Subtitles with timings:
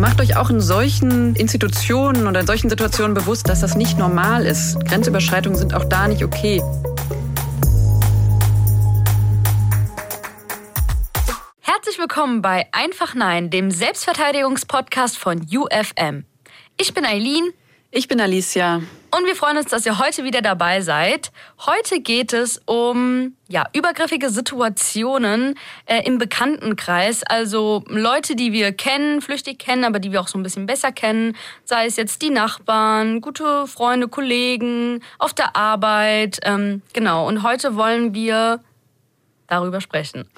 [0.00, 4.46] Macht euch auch in solchen Institutionen oder in solchen Situationen bewusst, dass das nicht normal
[4.46, 4.82] ist.
[4.86, 6.62] Grenzüberschreitungen sind auch da nicht okay.
[11.60, 16.24] Herzlich willkommen bei Einfach Nein, dem Selbstverteidigungspodcast von UFM.
[16.80, 17.50] Ich bin Eileen.
[17.90, 18.80] Ich bin Alicia.
[19.12, 21.32] Und wir freuen uns, dass ihr heute wieder dabei seid.
[21.66, 27.24] Heute geht es um ja, übergriffige Situationen äh, im Bekanntenkreis.
[27.24, 30.92] Also Leute, die wir kennen, flüchtig kennen, aber die wir auch so ein bisschen besser
[30.92, 31.36] kennen.
[31.64, 36.38] Sei es jetzt die Nachbarn, gute Freunde, Kollegen, auf der Arbeit.
[36.44, 37.26] Ähm, genau.
[37.26, 38.60] Und heute wollen wir
[39.48, 40.28] darüber sprechen.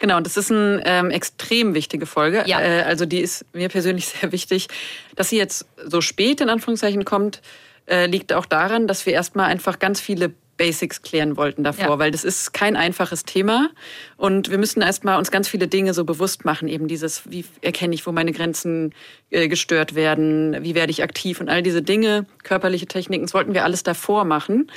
[0.00, 2.44] Genau, das ist eine ähm, extrem wichtige Folge.
[2.46, 2.60] Ja.
[2.60, 4.68] Äh, also die ist mir persönlich sehr wichtig.
[5.16, 7.40] Dass sie jetzt so spät in Anführungszeichen kommt,
[7.86, 11.98] äh, liegt auch daran, dass wir erstmal einfach ganz viele Basics klären wollten davor, ja.
[11.98, 13.70] weil das ist kein einfaches Thema
[14.16, 17.94] und wir müssen erstmal uns ganz viele Dinge so bewusst machen, eben dieses, wie erkenne
[17.94, 18.94] ich, wo meine Grenzen
[19.30, 23.54] äh, gestört werden, wie werde ich aktiv und all diese Dinge, körperliche Techniken, das wollten
[23.54, 24.70] wir alles davor machen,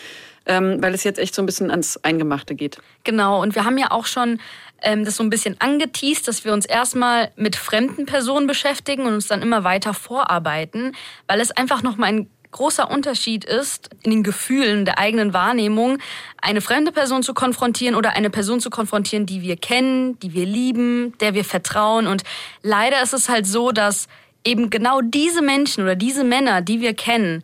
[0.46, 2.78] ähm, weil es jetzt echt so ein bisschen ans Eingemachte geht.
[3.04, 4.40] Genau, und wir haben ja auch schon
[4.82, 9.14] ähm, das so ein bisschen angeteased, dass wir uns erstmal mit fremden Personen beschäftigen und
[9.14, 10.94] uns dann immer weiter vorarbeiten,
[11.28, 16.00] weil es einfach nochmal ein großer Unterschied ist, in den Gefühlen der eigenen Wahrnehmung,
[16.42, 20.46] eine fremde Person zu konfrontieren oder eine Person zu konfrontieren, die wir kennen, die wir
[20.46, 22.08] lieben, der wir vertrauen.
[22.08, 22.24] Und
[22.64, 24.08] leider ist es halt so, dass
[24.44, 27.44] eben genau diese Menschen oder diese Männer, die wir kennen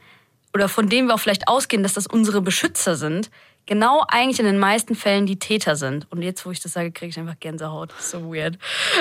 [0.54, 3.30] oder von denen wir auch vielleicht ausgehen, dass das unsere Beschützer sind,
[3.66, 6.08] genau eigentlich in den meisten Fällen die Täter sind.
[6.12, 7.94] Und jetzt, wo ich das sage, kriege ich einfach Gänsehaut.
[8.00, 8.58] So weird.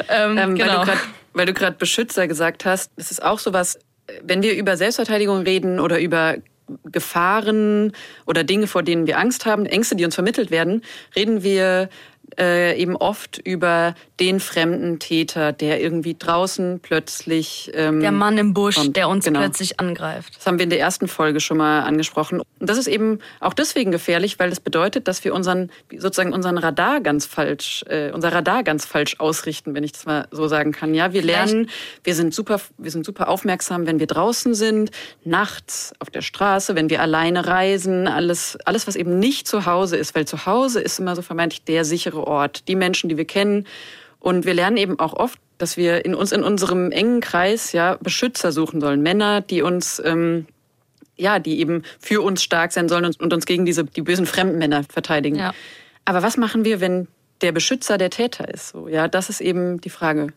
[0.08, 0.84] Ähm, ähm, genau.
[1.32, 3.78] Weil du gerade Beschützer gesagt hast, das ist auch sowas,
[4.22, 6.36] wenn wir über Selbstverteidigung reden oder über
[6.84, 7.92] Gefahren
[8.26, 10.82] oder Dinge, vor denen wir Angst haben, Ängste, die uns vermittelt werden,
[11.14, 11.88] reden wir
[12.38, 17.70] äh, eben oft über den fremden Täter, der irgendwie draußen plötzlich.
[17.74, 18.96] Ähm, der Mann im Busch, kommt.
[18.96, 19.40] der uns genau.
[19.40, 20.36] plötzlich angreift.
[20.36, 22.40] Das haben wir in der ersten Folge schon mal angesprochen.
[22.40, 26.58] Und das ist eben auch deswegen gefährlich, weil das bedeutet, dass wir unseren, sozusagen unseren
[26.58, 30.72] Radar ganz falsch, äh, unser Radar ganz falsch ausrichten, wenn ich das mal so sagen
[30.72, 30.94] kann.
[30.94, 31.68] Ja, wir lernen,
[32.04, 34.90] wir sind super, wir sind super aufmerksam, wenn wir draußen sind,
[35.24, 39.96] nachts auf der Straße, wenn wir alleine reisen, alles, alles, was eben nicht zu Hause
[39.96, 43.24] ist, weil zu Hause ist immer so vermeintlich der sichere Ort, die Menschen, die wir
[43.24, 43.66] kennen.
[44.20, 47.96] Und wir lernen eben auch oft, dass wir in uns in unserem engen Kreis ja
[48.00, 50.46] Beschützer suchen sollen, Männer, die uns ähm,
[51.16, 54.58] ja, die eben für uns stark sein sollen und, uns gegen diese die bösen fremden
[54.58, 55.36] Männer verteidigen.
[55.36, 55.54] Ja.
[56.04, 57.08] Aber was machen wir, wenn
[57.40, 58.70] der Beschützer der Täter ist?
[58.70, 60.28] So, ja, das ist eben die Frage.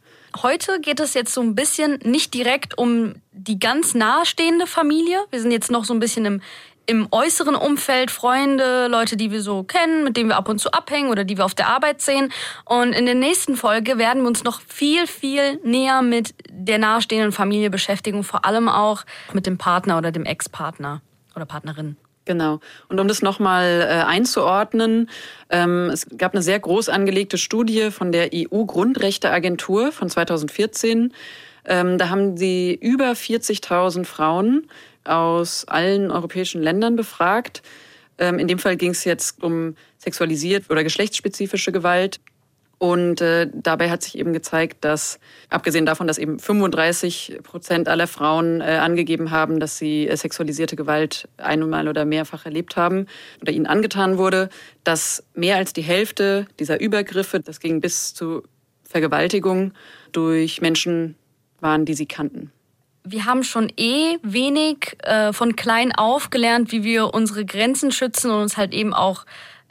[0.42, 5.20] Heute geht es jetzt so ein bisschen nicht direkt um die ganz nahestehende Familie.
[5.32, 6.42] Wir sind jetzt noch so ein bisschen im,
[6.88, 10.72] im äußeren Umfeld Freunde, Leute, die wir so kennen, mit denen wir ab und zu
[10.72, 12.32] abhängen oder die wir auf der Arbeit sehen.
[12.66, 17.34] Und in der nächsten Folge werden wir uns noch viel, viel näher mit der nahestehenden
[17.34, 19.04] Familie beschäftigen, vor allem auch
[19.34, 21.02] mit dem Partner oder dem Ex-Partner
[21.36, 21.98] oder Partnerin.
[22.24, 22.60] Genau.
[22.90, 25.10] Und um das nochmal äh, einzuordnen,
[25.50, 31.14] ähm, es gab eine sehr groß angelegte Studie von der EU-Grundrechteagentur von 2014.
[31.66, 34.68] Ähm, da haben sie über 40.000 Frauen
[35.08, 37.62] aus allen europäischen Ländern befragt.
[38.18, 42.20] Ähm, in dem Fall ging es jetzt um sexualisiert oder geschlechtsspezifische Gewalt.
[42.80, 45.20] Und äh, dabei hat sich eben gezeigt, dass,
[45.50, 50.76] abgesehen davon, dass eben 35 Prozent aller Frauen äh, angegeben haben, dass sie äh, sexualisierte
[50.76, 53.08] Gewalt einmal oder mehrfach erlebt haben
[53.42, 54.50] oder ihnen angetan wurde,
[54.84, 58.44] dass mehr als die Hälfte dieser Übergriffe, das ging bis zu
[58.84, 59.74] Vergewaltigung,
[60.12, 61.16] durch Menschen
[61.60, 62.52] waren, die sie kannten
[63.12, 68.32] wir haben schon eh wenig äh, von klein auf gelernt, wie wir unsere Grenzen schützen
[68.32, 69.26] und uns halt eben auch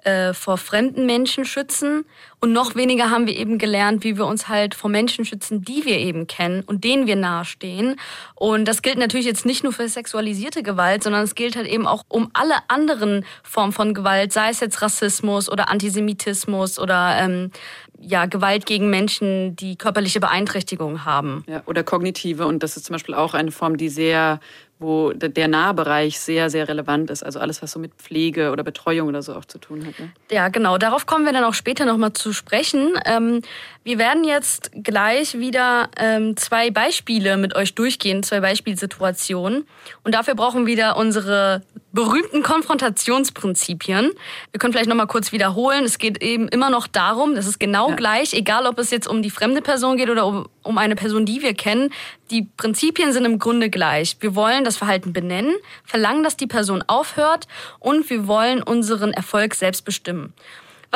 [0.06, 2.05] äh, vor fremden Menschen schützen.
[2.39, 5.84] Und noch weniger haben wir eben gelernt, wie wir uns halt vor Menschen schützen, die
[5.84, 7.97] wir eben kennen und denen wir nahestehen.
[8.37, 11.89] Und das gilt natürlich jetzt nicht nur für sexualisierte Gewalt, sondern es gilt halt eben
[11.89, 17.50] auch um alle anderen Formen von Gewalt, sei es jetzt Rassismus oder Antisemitismus oder ähm,
[17.99, 21.44] ja, Gewalt gegen Menschen, die körperliche Beeinträchtigungen haben.
[21.49, 22.47] Ja, oder kognitive.
[22.47, 24.38] Und das ist zum Beispiel auch eine Form, die sehr
[24.78, 27.23] wo der Nahbereich sehr, sehr relevant ist.
[27.23, 29.99] Also alles, was so mit Pflege oder Betreuung oder so auch zu tun hat.
[29.99, 30.12] Ne?
[30.31, 30.76] Ja, genau.
[30.76, 32.93] Darauf kommen wir dann auch später nochmal zu sprechen.
[33.06, 33.40] Ähm,
[33.84, 39.67] wir werden jetzt gleich wieder ähm, zwei Beispiele mit euch durchgehen, zwei Beispielsituationen.
[40.05, 41.62] Und dafür brauchen wir wieder unsere
[41.93, 44.12] berühmten Konfrontationsprinzipien.
[44.50, 45.85] Wir können vielleicht nochmal kurz wiederholen.
[45.85, 47.97] Es geht eben immer noch darum, das ist genau ja.
[47.97, 51.25] gleich, egal ob es jetzt um die fremde Person geht oder um, um eine Person,
[51.25, 51.93] die wir kennen.
[52.31, 54.17] Die Prinzipien sind im Grunde gleich.
[54.21, 55.55] Wir wollen das Verhalten benennen,
[55.85, 57.47] verlangen, dass die Person aufhört
[57.79, 60.35] und wir wollen unseren Erfolg selbst bestimmen.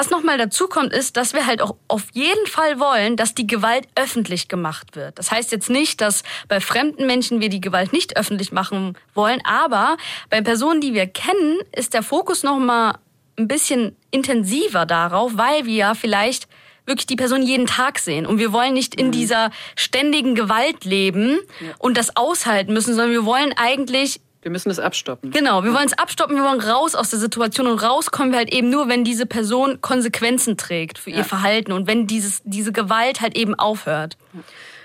[0.00, 3.46] Was nochmal dazu kommt, ist, dass wir halt auch auf jeden Fall wollen, dass die
[3.46, 5.18] Gewalt öffentlich gemacht wird.
[5.18, 9.42] Das heißt jetzt nicht, dass bei fremden Menschen wir die Gewalt nicht öffentlich machen wollen,
[9.44, 9.98] aber
[10.30, 12.94] bei Personen, die wir kennen, ist der Fokus nochmal
[13.38, 16.48] ein bisschen intensiver darauf, weil wir ja vielleicht
[16.86, 18.24] wirklich die Person jeden Tag sehen.
[18.24, 19.12] Und wir wollen nicht in mhm.
[19.12, 21.74] dieser ständigen Gewalt leben ja.
[21.78, 25.30] und das aushalten müssen, sondern wir wollen eigentlich wir müssen es abstoppen.
[25.30, 28.38] Genau, wir wollen es abstoppen, wir wollen raus aus der Situation und raus kommen wir
[28.38, 31.18] halt eben nur, wenn diese Person Konsequenzen trägt für ja.
[31.18, 34.16] ihr Verhalten und wenn dieses, diese Gewalt halt eben aufhört.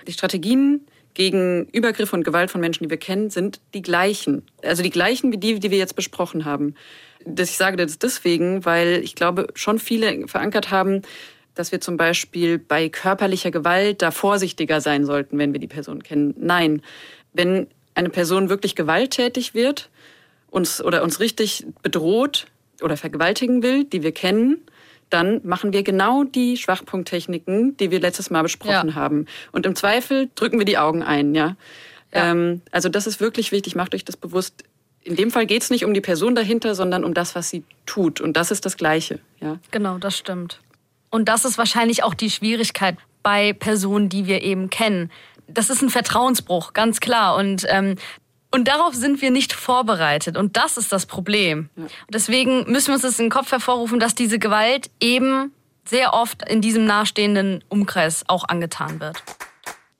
[0.07, 4.43] Die Strategien gegen Übergriffe und Gewalt von Menschen, die wir kennen, sind die gleichen.
[4.63, 6.75] Also die gleichen wie die, die wir jetzt besprochen haben.
[7.25, 11.01] Das, ich sage das deswegen, weil ich glaube, schon viele verankert haben,
[11.55, 16.03] dass wir zum Beispiel bei körperlicher Gewalt da vorsichtiger sein sollten, wenn wir die Person
[16.03, 16.35] kennen.
[16.37, 16.81] Nein,
[17.31, 19.89] wenn eine Person wirklich gewalttätig wird,
[20.49, 22.47] uns oder uns richtig bedroht
[22.81, 24.59] oder vergewaltigen will, die wir kennen,
[25.09, 28.95] dann machen wir genau die Schwachpunkttechniken, die wir letztes Mal besprochen ja.
[28.95, 29.27] haben.
[29.51, 31.55] Und im Zweifel drücken wir die Augen ein, ja.
[32.13, 32.31] ja.
[32.31, 34.63] Ähm, also das ist wirklich wichtig, macht euch das bewusst.
[35.03, 37.63] In dem Fall geht es nicht um die Person dahinter, sondern um das, was sie
[37.85, 38.19] tut.
[38.19, 39.59] Und das ist das Gleiche, ja.
[39.71, 40.59] Genau, das stimmt.
[41.11, 45.11] Und das ist wahrscheinlich auch die Schwierigkeit bei Personen, die wir eben kennen
[45.47, 47.35] das ist ein Vertrauensbruch, ganz klar.
[47.35, 47.95] Und ähm,
[48.51, 50.37] und darauf sind wir nicht vorbereitet.
[50.37, 51.69] Und das ist das Problem.
[51.75, 51.83] Ja.
[52.09, 55.51] Deswegen müssen wir uns das in den Kopf hervorrufen, dass diese Gewalt eben
[55.83, 59.21] sehr oft in diesem nahestehenden Umkreis auch angetan wird.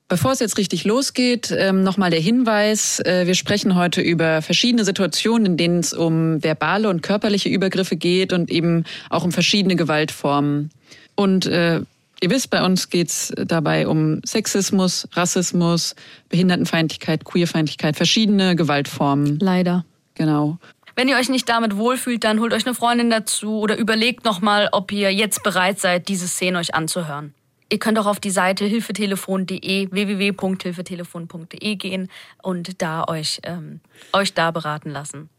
[0.08, 3.00] Bevor es jetzt richtig losgeht, ähm, nochmal der Hinweis.
[3.00, 7.98] Äh, wir sprechen heute über verschiedene Situationen, in denen es um verbale und körperliche Übergriffe
[7.98, 10.70] geht und eben auch um verschiedene Gewaltformen.
[11.16, 11.82] Und äh,
[12.22, 15.96] Ihr wisst, bei uns geht's dabei um Sexismus, Rassismus,
[16.30, 19.38] Behindertenfeindlichkeit, Queerfeindlichkeit, verschiedene Gewaltformen.
[19.40, 19.86] Leider.
[20.16, 20.58] Genau.
[20.96, 24.70] Wenn ihr euch nicht damit wohlfühlt, dann holt euch eine Freundin dazu oder überlegt nochmal,
[24.72, 27.34] ob ihr jetzt bereit seid, diese Szene euch anzuhören.
[27.70, 32.12] Ihr könnt auch auf die Seite hilfetelefon.de, www.hilfetelefon.de gehen
[32.44, 33.82] und da euch, ähm,
[34.14, 35.30] euch da beraten lassen.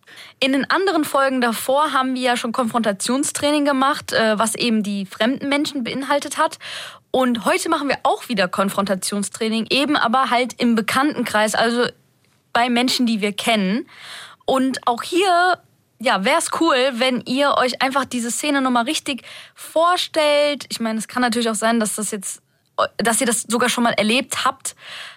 [0.40, 5.06] In den anderen Folgen davor haben wir ja schon Konfrontationstraining gemacht, äh, was eben die
[5.06, 6.58] fremden Menschen beinhaltet hat.
[7.12, 11.86] Und heute machen wir auch wieder Konfrontationstraining, eben aber halt im Bekanntenkreis, also
[12.52, 13.86] bei Menschen, die wir kennen.
[14.46, 15.58] Und auch hier
[15.98, 19.22] ja, wäre es cool, wenn ihr euch einfach diese Szene nochmal richtig
[19.54, 20.66] vorstellt.
[20.68, 22.42] Ich meine, es kann natürlich auch sein, dass das jetzt,
[22.98, 24.74] dass ihr das sogar schon mal erlebt habt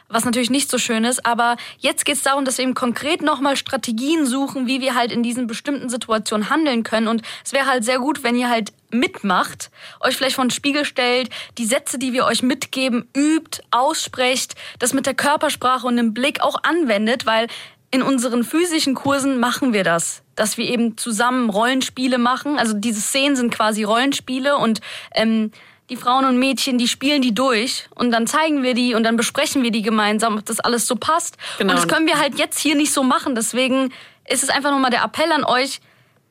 [0.10, 1.26] was natürlich nicht so schön ist.
[1.26, 5.12] Aber jetzt geht es darum, dass wir eben konkret nochmal Strategien suchen, wie wir halt
[5.12, 7.08] in diesen bestimmten Situationen handeln können.
[7.08, 9.70] Und es wäre halt sehr gut, wenn ihr halt mitmacht,
[10.02, 14.94] euch vielleicht vor den Spiegel stellt, die Sätze, die wir euch mitgeben, übt, aussprecht, das
[14.94, 17.48] mit der Körpersprache und dem Blick auch anwendet, weil
[17.92, 22.58] in unseren physischen Kursen machen wir das, dass wir eben zusammen Rollenspiele machen.
[22.58, 24.82] Also diese Szenen sind quasi Rollenspiele und
[25.14, 25.52] ähm,
[25.90, 29.18] die Frauen und Mädchen, die spielen die durch und dann zeigen wir die und dann
[29.18, 31.38] besprechen wir die gemeinsam, ob das alles so passt.
[31.58, 31.72] Genau.
[31.72, 33.36] Und das können wir halt jetzt hier nicht so machen.
[33.36, 33.92] Deswegen
[34.28, 35.82] ist es einfach nochmal der Appell an euch,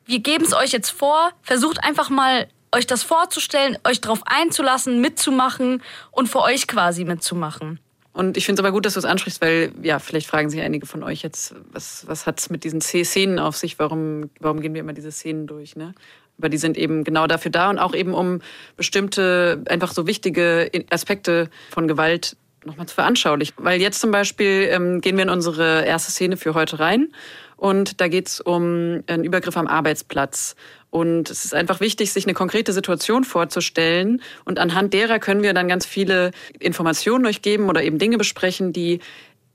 [0.07, 5.01] wir geben es euch jetzt vor, versucht einfach mal euch das vorzustellen, euch darauf einzulassen,
[5.01, 5.83] mitzumachen
[6.13, 7.81] und für euch quasi mitzumachen.
[8.19, 10.61] Und ich finde es aber gut, dass du es ansprichst, weil ja, vielleicht fragen sich
[10.61, 13.79] einige von euch jetzt, was, was hat es mit diesen Szenen auf sich?
[13.79, 15.77] Warum, warum gehen wir immer diese Szenen durch?
[15.77, 15.95] Ne?
[16.37, 18.41] Aber die sind eben genau dafür da und auch eben um
[18.77, 22.37] bestimmte, einfach so wichtige Aspekte von Gewalt
[22.69, 23.57] nochmal zu veranschaulichen.
[23.59, 27.09] Weil jetzt zum Beispiel ähm, gehen wir in unsere erste Szene für heute rein
[27.59, 30.55] und da geht es um einen Übergriff am Arbeitsplatz.
[30.91, 34.23] Und es ist einfach wichtig, sich eine konkrete Situation vorzustellen.
[34.45, 38.73] Und anhand derer können wir dann ganz viele Informationen euch geben oder eben Dinge besprechen,
[38.73, 39.01] die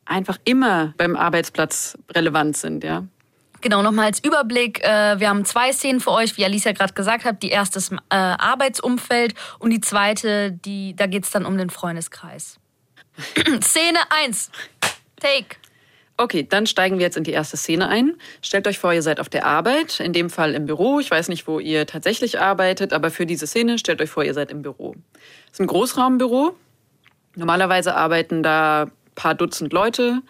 [0.05, 3.05] einfach immer beim Arbeitsplatz relevant sind, ja.
[3.61, 4.83] Genau, nochmal als Überblick.
[4.83, 7.41] Äh, wir haben zwei Szenen für euch, wie Alicia gerade gesagt hat.
[7.41, 11.69] Die erste ist äh, Arbeitsumfeld und die zweite, die, da geht es dann um den
[11.69, 12.59] Freundeskreis.
[13.61, 14.51] Szene 1.
[15.19, 15.57] Take.
[16.15, 18.15] Okay, dann steigen wir jetzt in die erste Szene ein.
[18.41, 20.99] Stellt euch vor, ihr seid auf der Arbeit, in dem Fall im Büro.
[20.99, 24.33] Ich weiß nicht, wo ihr tatsächlich arbeitet, aber für diese Szene stellt euch vor, ihr
[24.33, 24.95] seid im Büro.
[25.47, 26.55] Es ist ein Großraumbüro.
[27.35, 30.21] Normalerweise arbeiten da ein paar Dutzend Leute.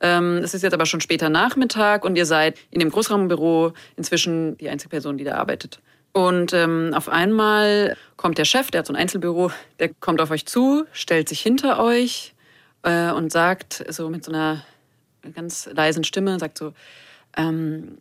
[0.00, 4.56] Ähm, es ist jetzt aber schon später Nachmittag und ihr seid in dem Großraumbüro inzwischen
[4.58, 5.80] die einzige Person, die da arbeitet.
[6.16, 10.30] Und ähm, auf einmal kommt der Chef, der hat so ein Einzelbüro, der kommt auf
[10.30, 12.32] euch zu, stellt sich hinter euch
[12.84, 14.64] äh, und sagt so mit so einer
[15.34, 16.72] ganz leisen Stimme, sagt so,
[17.36, 17.98] ähm,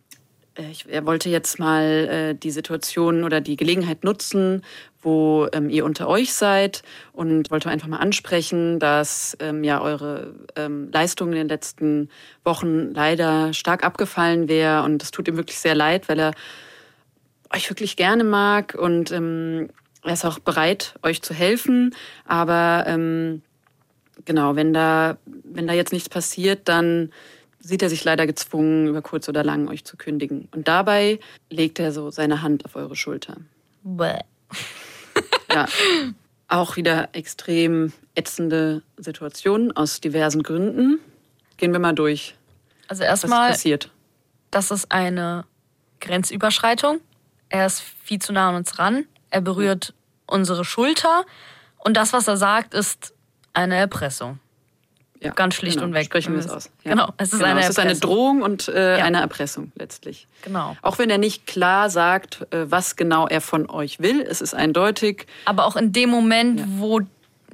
[0.57, 4.62] äh, ich, er wollte jetzt mal äh, die Situation oder die Gelegenheit nutzen,
[5.01, 10.36] wo ähm, ihr unter euch seid und wollte einfach mal ansprechen, dass ähm, ja eure
[10.55, 12.07] ähm, Leistung in den letzten
[12.45, 14.84] Wochen leider stark abgefallen wäre.
[14.84, 16.31] Und es tut ihm wirklich sehr leid, weil er
[17.55, 19.69] euch wirklich gerne mag und ähm,
[20.03, 21.95] er ist auch bereit, euch zu helfen,
[22.25, 23.41] aber ähm,
[24.25, 27.12] genau, wenn da, wenn da jetzt nichts passiert, dann
[27.59, 30.47] sieht er sich leider gezwungen, über kurz oder lang euch zu kündigen.
[30.53, 31.19] Und dabei
[31.50, 33.38] legt er so seine Hand auf eure Schulter.
[33.83, 34.19] Bäh.
[35.53, 35.67] Ja.
[36.50, 41.00] Auch wieder extrem ätzende Situationen aus diversen Gründen.
[41.55, 42.35] Gehen wir mal durch.
[42.89, 43.89] Also Was erstmal, passiert?
[44.51, 45.45] das ist eine
[46.01, 47.00] Grenzüberschreitung.
[47.50, 49.06] Er ist viel zu nah an uns ran.
[49.30, 49.94] Er berührt
[50.28, 51.25] unsere Schulter.
[51.78, 53.14] Und das, was er sagt, ist
[53.54, 54.40] eine Erpressung.
[55.22, 55.88] Ja, Ganz schlicht genau.
[55.88, 56.06] und weg.
[56.06, 56.70] Sprechen wir es aus.
[56.84, 57.96] Genau, es ist eine es ist eine.
[57.96, 59.06] Drohung und äh, Ja.
[59.06, 60.28] eine Erpressung letztlich.
[60.44, 60.75] Genau.
[60.82, 64.54] Auch wenn er nicht klar sagt, äh, was genau er von euch will, es ist
[64.54, 65.25] eindeutig.
[65.46, 66.66] Aber auch in dem Moment, Ja.
[66.70, 67.02] wo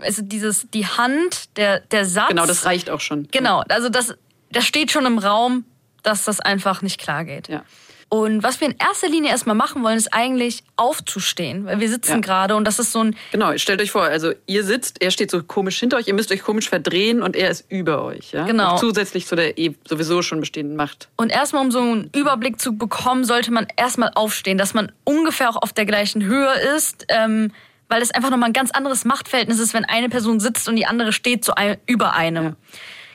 [0.02, 2.30] also dieses, die Hand, der, der Satz.
[2.30, 3.28] Genau, das reicht auch schon.
[3.32, 4.16] Genau, also das,
[4.52, 5.64] das steht schon im Raum,
[6.02, 7.48] dass das einfach nicht klar geht.
[7.48, 7.64] Ja.
[8.14, 12.16] Und was wir in erster Linie erstmal machen wollen, ist eigentlich aufzustehen, weil wir sitzen
[12.16, 12.20] Ja.
[12.20, 15.32] gerade und das ist so ein, Genau, stellt euch vor, also ihr sitzt, er steht
[15.32, 18.34] so komisch hinter euch, ihr müsst euch komisch verdrehen und er ist über euch.
[18.34, 18.44] Ja?
[18.46, 18.74] Genau.
[18.74, 21.08] Noch zusätzlich zu der eh sowieso schon bestehenden Macht.
[21.16, 25.50] und erstmal um so einen Überblick zu bekommen, sollte man erstmal aufstehen, dass man ungefähr
[25.50, 27.54] auch auf der gleichen Höhe ist, ähm,
[27.88, 30.86] weil es einfach nochmal ein ganz anderes Machtverhältnis ist, wenn eine Person sitzt und die
[30.86, 32.44] andere steht so ein, über einem.
[32.44, 32.56] Ja.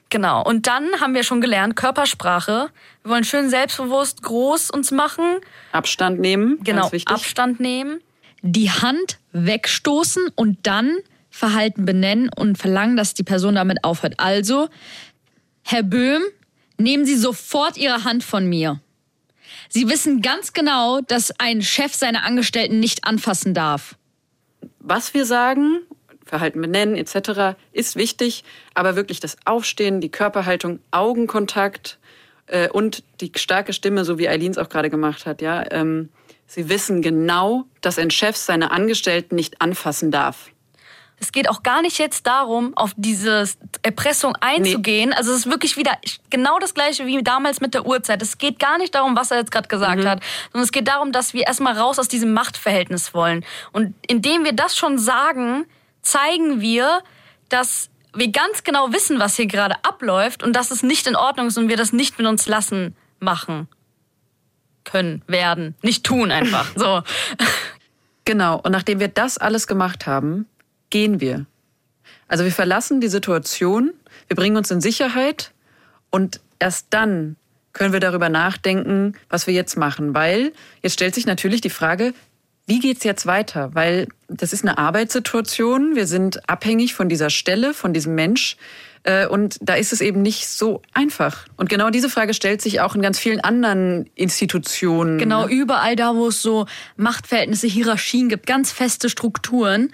[0.09, 0.43] Genau.
[0.45, 2.71] Und dann haben wir schon gelernt, Körpersprache.
[3.03, 5.41] Wir wollen schön selbstbewusst groß uns machen.
[5.73, 6.91] Abstand nehmen, Genau.
[7.07, 8.01] Abstand nehmen.
[8.43, 10.97] die Hand wegstoßen und dann
[11.31, 14.15] Verhalten benennen und verlangen, dass die Person damit aufhört.
[14.19, 14.69] Also,
[15.63, 16.23] Herr Böhm,
[16.79, 18.81] nehmen Sie sofort Ihre Hand von mir.
[19.69, 23.97] Sie wissen ganz genau, dass ein Chef seine Angestellten nicht anfassen darf.
[24.79, 25.81] was wir sagen,
[26.27, 27.57] Verhalten benennen etc.
[27.73, 31.99] ist wichtig, aber wirklich das Aufstehen, die Körperhaltung, Augenkontakt
[32.47, 35.41] äh, und die starke Stimme, so wie Eileen es auch gerade gemacht hat.
[35.41, 36.11] Ja, ähm,
[36.47, 40.51] sie wissen genau, dass ein Chef seine Angestellten nicht anfassen darf.
[41.19, 43.45] Es geht auch gar nicht jetzt darum, auf diese
[43.83, 45.15] Erpressung einzugehen.
[45.15, 45.97] Also es ist wirklich wieder
[46.29, 48.21] genau das gleiche wie damals mit der Uhrzeit.
[48.21, 51.13] Es geht gar nicht darum, was er jetzt gerade gesagt hat, sondern es geht darum,
[51.13, 53.47] dass wir erstmal raus aus diesem Machtverhältnis wollen.
[53.73, 55.65] Und indem wir das schon sagen,
[56.07, 57.03] zeigen wir,
[57.49, 61.49] dass wir ganz genau wissen, was hier gerade abläuft und dass es nicht in Ordnung
[61.49, 63.69] ist und wir das nicht mit uns lassen machen
[64.85, 65.75] können, werden.
[65.83, 66.71] Nicht tun einfach.
[66.75, 67.03] So.
[68.29, 70.47] Genau, und nachdem wir das alles gemacht haben,
[70.91, 71.47] gehen wir.
[72.27, 73.95] Also wir verlassen die Situation,
[74.27, 75.53] wir bringen uns in Sicherheit
[76.11, 77.37] und erst dann
[77.73, 80.13] können wir darüber nachdenken, was wir jetzt machen.
[80.13, 82.15] Weil jetzt stellt sich natürlich die Frage,
[82.67, 83.71] wie geht's jetzt weiter?
[83.75, 88.57] Weil das ist eine Arbeitssituation, wir sind abhängig von dieser Stelle, von diesem Mensch.
[89.05, 91.47] äh, Und da ist es eben nicht so einfach.
[91.57, 95.19] Und genau diese Frage stellt sich auch in ganz vielen anderen Institutionen.
[95.19, 99.93] Genau, überall da, wo es so Machtverhältnisse, Hierarchien gibt, ganz feste Strukturen,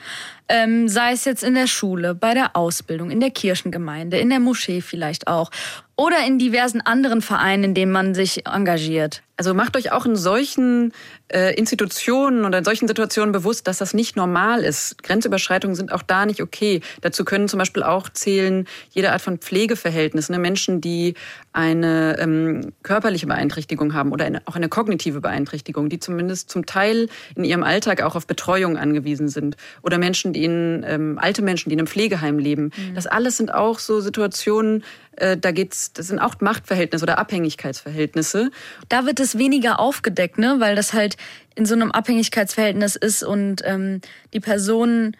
[0.49, 4.41] ähm, sei es jetzt in der Schule, bei der Ausbildung, in der Kirchengemeinde, in der
[4.41, 5.51] Moschee vielleicht auch
[5.97, 9.23] oder in diversen anderen Vereinen, in denen man sich engagiert.
[9.37, 10.93] Also macht euch auch in solchen
[11.29, 15.03] äh, Institutionen oder in solchen Situationen bewusst, dass das nicht normal ist.
[15.03, 16.81] Grenzüberschreitungen sind auch da nicht okay.
[17.01, 20.35] Dazu können zum Beispiel auch zählen jede Art von Pflegeverhältnissen.
[20.35, 20.39] Ne?
[20.39, 21.15] Menschen, die
[21.53, 27.09] eine ähm, körperliche Beeinträchtigung haben oder eine, auch eine kognitive Beeinträchtigung, die zumindest zum Teil
[27.35, 29.57] in ihrem Alltag auch auf Betreuung angewiesen sind.
[29.83, 32.71] Oder Menschen, die in ähm, alte Menschen, die in einem Pflegeheim leben.
[32.95, 34.85] Das alles sind auch so Situationen,
[35.17, 38.51] äh, da geht's, das sind auch Machtverhältnisse oder Abhängigkeitsverhältnisse.
[38.89, 40.57] Da wird es weniger aufgedeckt, ne?
[40.59, 41.17] weil das halt
[41.55, 44.01] in so einem Abhängigkeitsverhältnis ist und ähm,
[44.33, 45.17] die Person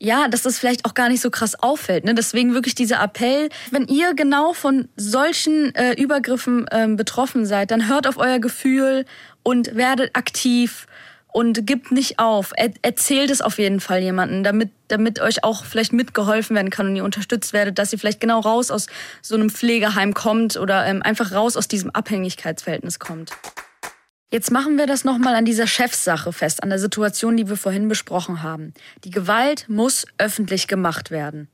[0.00, 2.04] ja, dass das vielleicht auch gar nicht so krass auffällt.
[2.04, 2.14] Ne?
[2.14, 7.88] Deswegen wirklich dieser Appell, wenn ihr genau von solchen äh, Übergriffen ähm, betroffen seid, dann
[7.88, 9.04] hört auf euer Gefühl
[9.42, 10.86] und werdet aktiv
[11.32, 12.52] und gibt nicht auf.
[12.56, 16.88] Er erzählt es auf jeden Fall jemanden, damit, damit euch auch vielleicht mitgeholfen werden kann
[16.88, 18.86] und ihr unterstützt werdet, dass ihr vielleicht genau raus aus
[19.22, 23.32] so einem Pflegeheim kommt oder ähm, einfach raus aus diesem Abhängigkeitsverhältnis kommt.
[24.30, 27.88] Jetzt machen wir das nochmal an dieser Chefsache fest, an der Situation, die wir vorhin
[27.88, 28.74] besprochen haben.
[29.04, 31.48] Die Gewalt muss öffentlich gemacht werden.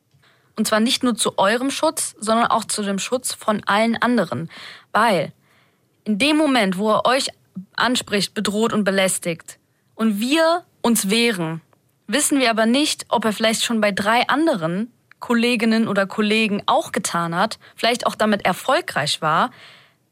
[0.56, 4.50] Und zwar nicht nur zu eurem Schutz, sondern auch zu dem Schutz von allen anderen.
[4.92, 5.32] Weil
[6.04, 7.28] in dem Moment, wo er euch
[7.76, 9.58] anspricht, bedroht und belästigt
[9.94, 11.60] und wir uns wehren,
[12.06, 16.92] wissen wir aber nicht, ob er vielleicht schon bei drei anderen Kolleginnen oder Kollegen auch
[16.92, 19.50] getan hat, vielleicht auch damit erfolgreich war.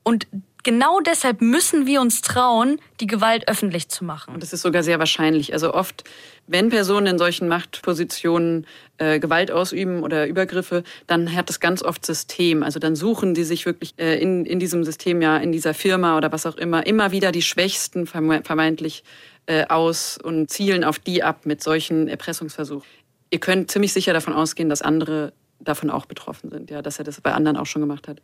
[0.03, 0.27] Und
[0.63, 4.35] genau deshalb müssen wir uns trauen, die Gewalt öffentlich zu machen.
[4.35, 5.53] Und das ist sogar sehr wahrscheinlich.
[5.53, 6.05] Also oft,
[6.47, 8.67] wenn Personen in solchen Machtpositionen
[8.99, 12.63] äh, Gewalt ausüben oder Übergriffe, dann hat das ganz oft System.
[12.63, 16.17] Also dann suchen die sich wirklich äh, in, in diesem System, ja, in dieser Firma
[16.17, 19.05] oder was auch immer, immer wieder die Schwächsten vermeintlich
[19.47, 22.89] äh, aus und zielen auf die ab mit solchen Erpressungsversuchen.
[23.31, 27.05] Ihr könnt ziemlich sicher davon ausgehen, dass andere davon auch betroffen sind, ja, dass er
[27.05, 28.21] das bei anderen auch schon gemacht hat.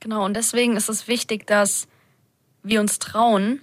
[0.00, 1.88] Genau, und deswegen ist es wichtig, dass
[2.62, 3.60] wir uns trauen,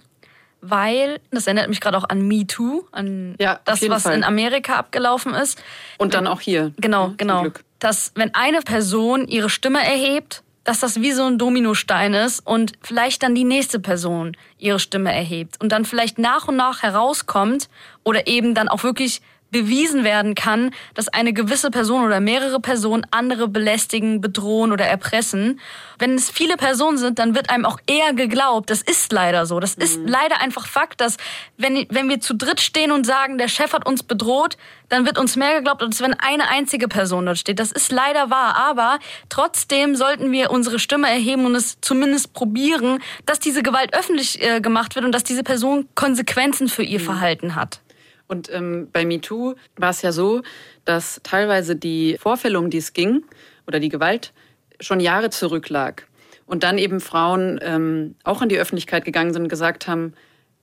[0.60, 4.14] weil, das erinnert mich gerade auch an Me Too, an ja, das, was Fall.
[4.14, 5.62] in Amerika abgelaufen ist.
[5.98, 6.72] Und dann auch hier.
[6.78, 7.46] Genau, genau.
[7.78, 12.72] Dass wenn eine Person ihre Stimme erhebt, dass das wie so ein Dominostein ist und
[12.82, 17.68] vielleicht dann die nächste Person ihre Stimme erhebt und dann vielleicht nach und nach herauskommt
[18.02, 23.06] oder eben dann auch wirklich bewiesen werden kann, dass eine gewisse Person oder mehrere Personen
[23.10, 25.60] andere belästigen, bedrohen oder erpressen.
[25.98, 28.70] Wenn es viele Personen sind, dann wird einem auch eher geglaubt.
[28.70, 29.60] Das ist leider so.
[29.60, 29.82] Das mhm.
[29.82, 31.16] ist leider einfach Fakt, dass
[31.56, 34.56] wenn, wenn wir zu dritt stehen und sagen, der Chef hat uns bedroht,
[34.88, 37.58] dann wird uns mehr geglaubt, als wenn eine einzige Person dort steht.
[37.58, 38.56] Das ist leider wahr.
[38.56, 38.98] Aber
[39.28, 44.60] trotzdem sollten wir unsere Stimme erheben und es zumindest probieren, dass diese Gewalt öffentlich äh,
[44.60, 47.04] gemacht wird und dass diese Person Konsequenzen für ihr mhm.
[47.04, 47.80] Verhalten hat.
[48.28, 50.42] Und ähm, bei MeToo war es ja so,
[50.84, 53.24] dass teilweise die Vorfälle, um die es ging,
[53.66, 54.32] oder die Gewalt,
[54.80, 56.06] schon Jahre zurücklag.
[56.46, 60.14] Und dann eben Frauen ähm, auch in die Öffentlichkeit gegangen sind und gesagt haben,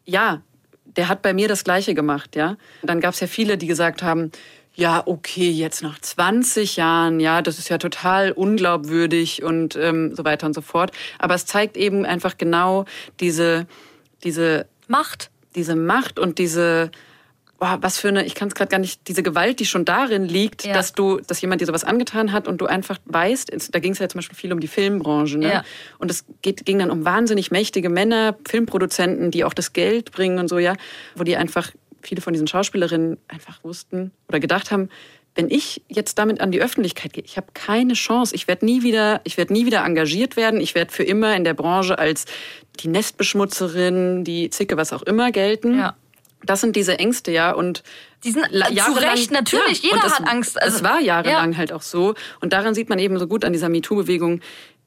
[0.05, 0.41] ja,
[0.86, 2.58] der hat bei mir das Gleiche gemacht, ja.
[2.84, 4.32] Dann gab es ja viele, die gesagt haben,
[4.75, 10.25] ja, okay, jetzt nach 20 Jahren, ja, das ist ja total unglaubwürdig und ähm, so
[10.25, 10.91] weiter und so fort.
[11.20, 12.86] Aber es zeigt eben einfach genau
[13.20, 13.67] diese,
[14.24, 15.29] diese Macht.
[15.55, 16.89] Diese Macht und diese,
[17.63, 20.25] boah, was für eine, ich kann es gerade gar nicht, diese Gewalt, die schon darin
[20.25, 20.74] liegt, ja.
[20.74, 24.00] dass du, dass jemand dir sowas angetan hat und du einfach weißt, da ging es
[24.00, 25.48] ja zum Beispiel viel um die Filmbranche, ne?
[25.48, 25.63] Ja.
[25.98, 30.39] Und es geht, ging dann um wahnsinnig mächtige Männer, Filmproduzenten, die auch das Geld bringen
[30.39, 30.75] und so, ja,
[31.15, 34.89] wo die einfach, viele von diesen Schauspielerinnen einfach wussten oder gedacht haben,
[35.36, 38.36] wenn ich jetzt damit an die Öffentlichkeit gehe, ich habe keine Chance.
[38.36, 40.60] Ich werde nie wieder, ich werde nie wieder engagiert werden.
[40.60, 42.25] Ich werde für immer in der Branche als
[42.82, 45.79] die Nestbeschmutzerin, die Zicke, was auch immer gelten.
[45.79, 45.96] Ja.
[46.45, 47.51] Das sind diese Ängste, ja.
[47.51, 47.83] Und
[48.23, 49.83] die sind jahrelang, zu Recht, natürlich.
[49.83, 50.62] Ja, jeder es, hat Angst.
[50.62, 51.57] Also, es war jahrelang ja.
[51.57, 52.15] halt auch so.
[52.41, 54.41] Und daran sieht man eben so gut an dieser MeToo-Bewegung,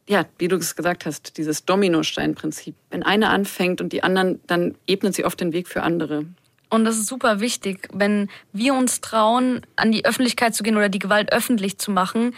[0.08, 2.75] ja, wie du es gesagt hast, dieses Dominostein-Prinzip.
[2.90, 6.26] Wenn eine anfängt und die anderen, dann ebnet sie oft den Weg für andere.
[6.69, 10.88] Und das ist super wichtig, wenn wir uns trauen, an die Öffentlichkeit zu gehen oder
[10.88, 12.34] die Gewalt öffentlich zu machen,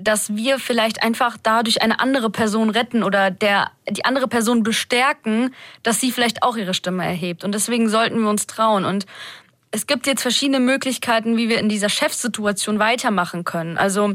[0.00, 5.54] dass wir vielleicht einfach dadurch eine andere Person retten oder der, die andere Person bestärken,
[5.82, 7.44] dass sie vielleicht auch ihre Stimme erhebt.
[7.44, 8.84] Und deswegen sollten wir uns trauen.
[8.84, 9.06] Und
[9.70, 13.78] es gibt jetzt verschiedene Möglichkeiten, wie wir in dieser Chefsituation weitermachen können.
[13.78, 14.14] Also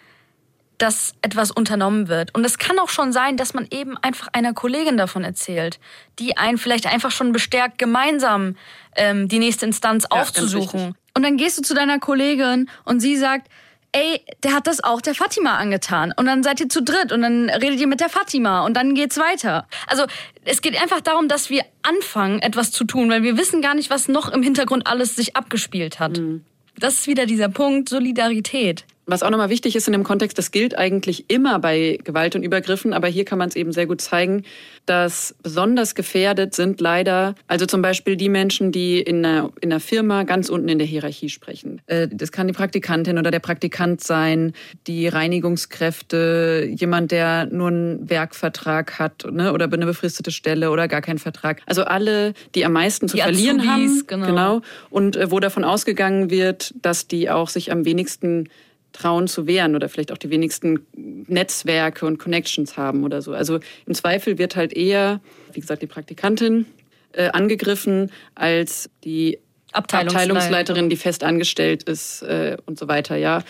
[0.78, 2.36] dass etwas unternommen wird.
[2.36, 5.80] Und es kann auch schon sein, dass man eben einfach einer Kollegin davon erzählt,
[6.20, 8.58] die einen vielleicht einfach schon bestärkt, gemeinsam
[8.96, 10.96] ähm, die nächste Instanz ja, aufzusuchen.
[11.16, 13.48] Und dann gehst du zu deiner Kollegin und sie sagt,
[13.94, 16.14] ey, der hat das auch der Fatima angetan.
[16.16, 18.96] Und dann seid ihr zu dritt und dann redet ihr mit der Fatima und dann
[18.96, 19.68] geht's weiter.
[19.88, 20.04] Also
[20.44, 23.90] es geht einfach darum, dass wir anfangen, etwas zu tun, weil wir wissen gar nicht,
[23.90, 26.18] was noch im Hintergrund alles sich abgespielt hat.
[26.18, 26.44] Mhm.
[26.78, 28.86] Das ist wieder dieser Punkt Solidarität.
[29.06, 32.44] Was auch nochmal wichtig ist in dem Kontext, das gilt eigentlich immer bei Gewalt und
[32.44, 34.44] Übergriffen, aber hier kann man es eben sehr gut zeigen,
[34.86, 39.80] dass besonders gefährdet sind leider, also zum Beispiel die Menschen, die in einer, in einer
[39.80, 41.82] Firma ganz unten in der Hierarchie sprechen.
[41.88, 44.54] Äh, das kann die Praktikantin oder der Praktikant sein,
[44.88, 51.02] die Reinigungskräfte, jemand, der nur einen Werkvertrag hat ne, oder eine befristete Stelle oder gar
[51.02, 51.62] keinen Vertrag.
[51.66, 54.08] Also alle, die am meisten zu die verlieren Azubis, haben.
[54.08, 54.26] Genau.
[54.28, 54.62] genau.
[54.90, 58.50] Und äh, wo davon ausgegangen wird, dass die auch sich am wenigsten
[58.94, 60.86] trauen zu wehren oder vielleicht auch die wenigsten
[61.28, 63.34] Netzwerke und Connections haben oder so.
[63.34, 65.20] Also im Zweifel wird halt eher,
[65.52, 66.66] wie gesagt, die Praktikantin
[67.12, 69.40] äh, angegriffen als die
[69.74, 73.44] Abteilungsleiterin, die fest angestellt ist äh, und so weiter, ja.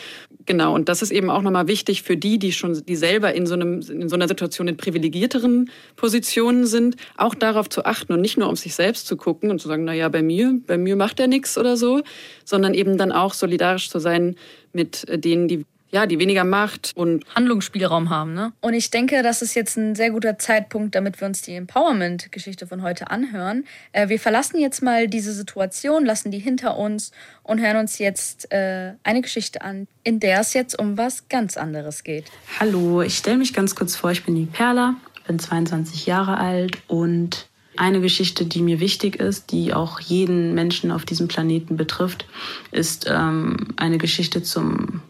[0.46, 0.74] Genau.
[0.74, 3.54] Und das ist eben auch nochmal wichtig für die, die schon, die selber in so
[3.54, 8.38] einem, in so einer Situation in privilegierteren Positionen sind, auch darauf zu achten und nicht
[8.38, 10.96] nur um sich selbst zu gucken und zu sagen, na ja, bei mir, bei mir
[10.96, 12.02] macht er nichts oder so,
[12.44, 14.36] sondern eben dann auch solidarisch zu sein
[14.74, 18.52] mit denen, die ja, die weniger Macht und Handlungsspielraum haben, ne?
[18.62, 22.66] Und ich denke, das ist jetzt ein sehr guter Zeitpunkt, damit wir uns die Empowerment-Geschichte
[22.66, 23.66] von heute anhören.
[23.92, 27.12] Äh, wir verlassen jetzt mal diese Situation, lassen die hinter uns
[27.44, 31.58] und hören uns jetzt äh, eine Geschichte an, in der es jetzt um was ganz
[31.58, 32.26] anderes geht.
[32.60, 34.96] Hallo, ich stelle mich ganz kurz vor, ich bin die Perla,
[35.28, 40.92] bin 22 Jahre alt und eine Geschichte, die mir wichtig ist, die auch jeden Menschen
[40.92, 42.26] auf diesem Planeten betrifft,
[42.72, 45.02] ist ähm, eine Geschichte zum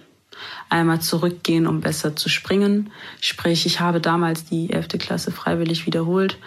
[0.69, 2.91] einmal zurückgehen, um besser zu springen.
[3.21, 4.99] Sprich, ich habe damals die 11.
[4.99, 6.37] Klasse freiwillig wiederholt.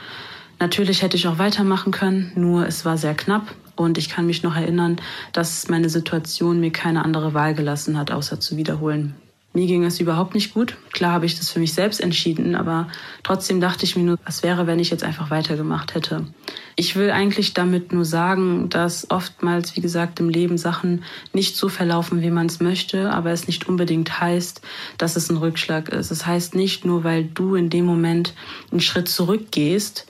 [0.58, 3.54] Natürlich hätte ich auch weitermachen können, nur es war sehr knapp.
[3.76, 4.96] Und ich kann mich noch erinnern,
[5.32, 9.14] dass meine Situation mir keine andere Wahl gelassen hat, außer zu wiederholen.
[9.56, 10.76] Mir ging es überhaupt nicht gut.
[10.92, 12.88] Klar habe ich das für mich selbst entschieden, aber
[13.22, 16.26] trotzdem dachte ich mir nur, was wäre, wenn ich jetzt einfach weitergemacht hätte.
[16.74, 21.70] Ich will eigentlich damit nur sagen, dass oftmals, wie gesagt, im Leben Sachen nicht so
[21.70, 24.60] verlaufen, wie man es möchte, aber es nicht unbedingt heißt,
[24.98, 26.10] dass es ein Rückschlag ist.
[26.10, 28.34] Es heißt nicht nur, weil du in dem Moment
[28.70, 30.06] einen Schritt zurückgehst,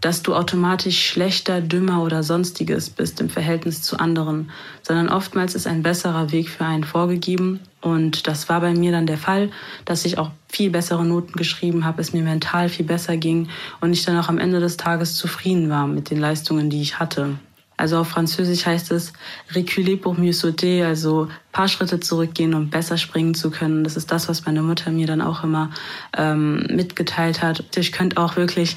[0.00, 4.50] dass du automatisch schlechter, dümmer oder sonstiges bist im Verhältnis zu anderen,
[4.82, 7.60] sondern oftmals ist ein besserer Weg für einen vorgegeben.
[7.80, 9.50] Und das war bei mir dann der Fall,
[9.84, 13.48] dass ich auch viel bessere Noten geschrieben habe, es mir mental viel besser ging
[13.80, 16.98] und ich dann auch am Ende des Tages zufrieden war mit den Leistungen, die ich
[16.98, 17.38] hatte.
[17.78, 19.12] Also auf Französisch heißt es
[19.54, 23.84] reculer pour mieux sauter, also paar Schritte zurückgehen, um besser springen zu können.
[23.84, 25.70] Das ist das, was meine Mutter mir dann auch immer
[26.16, 27.64] ähm, mitgeteilt hat.
[27.76, 28.76] Ich könnte auch wirklich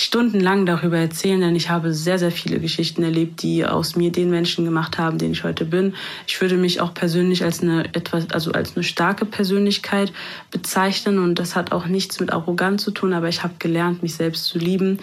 [0.00, 4.30] stundenlang darüber erzählen, denn ich habe sehr, sehr viele Geschichten erlebt, die aus mir den
[4.30, 5.94] Menschen gemacht haben, den ich heute bin.
[6.26, 10.12] Ich würde mich auch persönlich als eine etwas, also als eine starke Persönlichkeit
[10.50, 14.14] bezeichnen und das hat auch nichts mit Arroganz zu tun, aber ich habe gelernt, mich
[14.14, 14.98] selbst zu lieben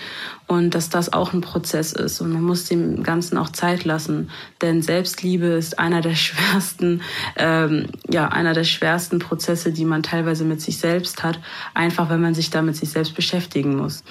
[0.48, 4.30] und dass das auch ein Prozess ist und man muss dem Ganzen auch Zeit lassen,
[4.62, 7.02] denn Selbstliebe ist einer der schwersten,
[7.36, 11.40] ähm, ja, einer der schwersten Prozesse, die man teilweise mit sich selbst hat,
[11.74, 14.04] einfach wenn man sich damit sich selbst beschäftigen muss.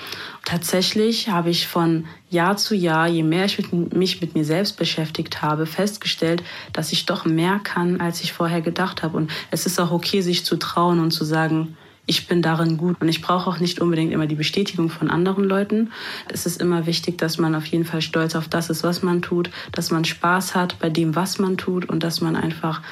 [0.45, 4.77] Tatsächlich habe ich von Jahr zu Jahr, je mehr ich mit, mich mit mir selbst
[4.77, 9.17] beschäftigt habe, festgestellt, dass ich doch mehr kann, als ich vorher gedacht habe.
[9.17, 11.77] Und es ist auch okay, sich zu trauen und zu sagen,
[12.07, 13.01] ich bin darin gut.
[13.01, 15.93] Und ich brauche auch nicht unbedingt immer die Bestätigung von anderen Leuten.
[16.29, 19.23] Es ist immer wichtig, dass man auf jeden Fall stolz auf das ist, was man
[19.23, 22.83] tut, dass man Spaß hat bei dem, was man tut und dass man einfach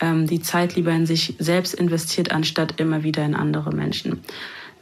[0.00, 4.22] ähm, die Zeit lieber in sich selbst investiert, anstatt immer wieder in andere Menschen.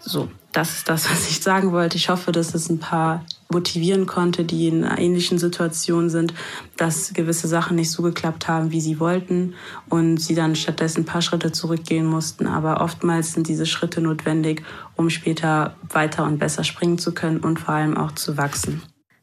[0.01, 1.97] So, das ist das, was ich sagen wollte.
[1.97, 6.33] Ich hoffe, dass es ein paar motivieren konnte, die in einer ähnlichen Situation sind,
[6.77, 9.55] dass gewisse Sachen nicht so geklappt haben, wie sie wollten
[9.89, 12.47] und sie dann stattdessen ein paar Schritte zurückgehen mussten.
[12.47, 14.63] Aber oftmals sind diese Schritte notwendig,
[14.97, 18.83] um später weiter und besser springen zu können und vor allem auch zu wachsen.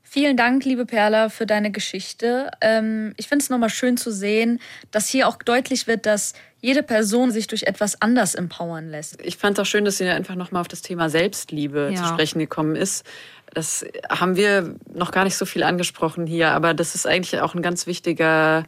[0.09, 2.49] Vielen Dank, liebe Perla, für deine Geschichte.
[2.61, 4.59] Ähm, ich finde es nochmal schön zu sehen,
[4.89, 9.21] dass hier auch deutlich wird, dass jede Person sich durch etwas anders empowern lässt.
[9.23, 12.01] Ich fand es auch schön, dass sie einfach nochmal auf das Thema Selbstliebe ja.
[12.01, 13.05] zu sprechen gekommen ist.
[13.53, 17.55] Das haben wir noch gar nicht so viel angesprochen hier, aber das ist eigentlich auch
[17.55, 18.65] ein ganz wichtiger,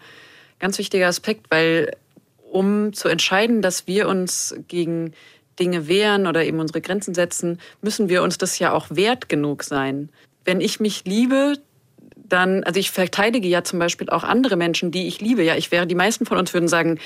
[0.60, 1.92] ganz wichtiger Aspekt, weil
[2.52, 5.14] um zu entscheiden, dass wir uns gegen
[5.60, 9.64] Dinge wehren oder eben unsere Grenzen setzen, müssen wir uns das ja auch wert genug
[9.64, 10.10] sein.
[10.46, 11.56] Wenn ich mich liebe,
[12.16, 15.44] dann, also ich verteidige ja zum Beispiel auch andere Menschen, die ich liebe.
[15.44, 17.00] Ja, ich wäre, die meisten von uns würden sagen,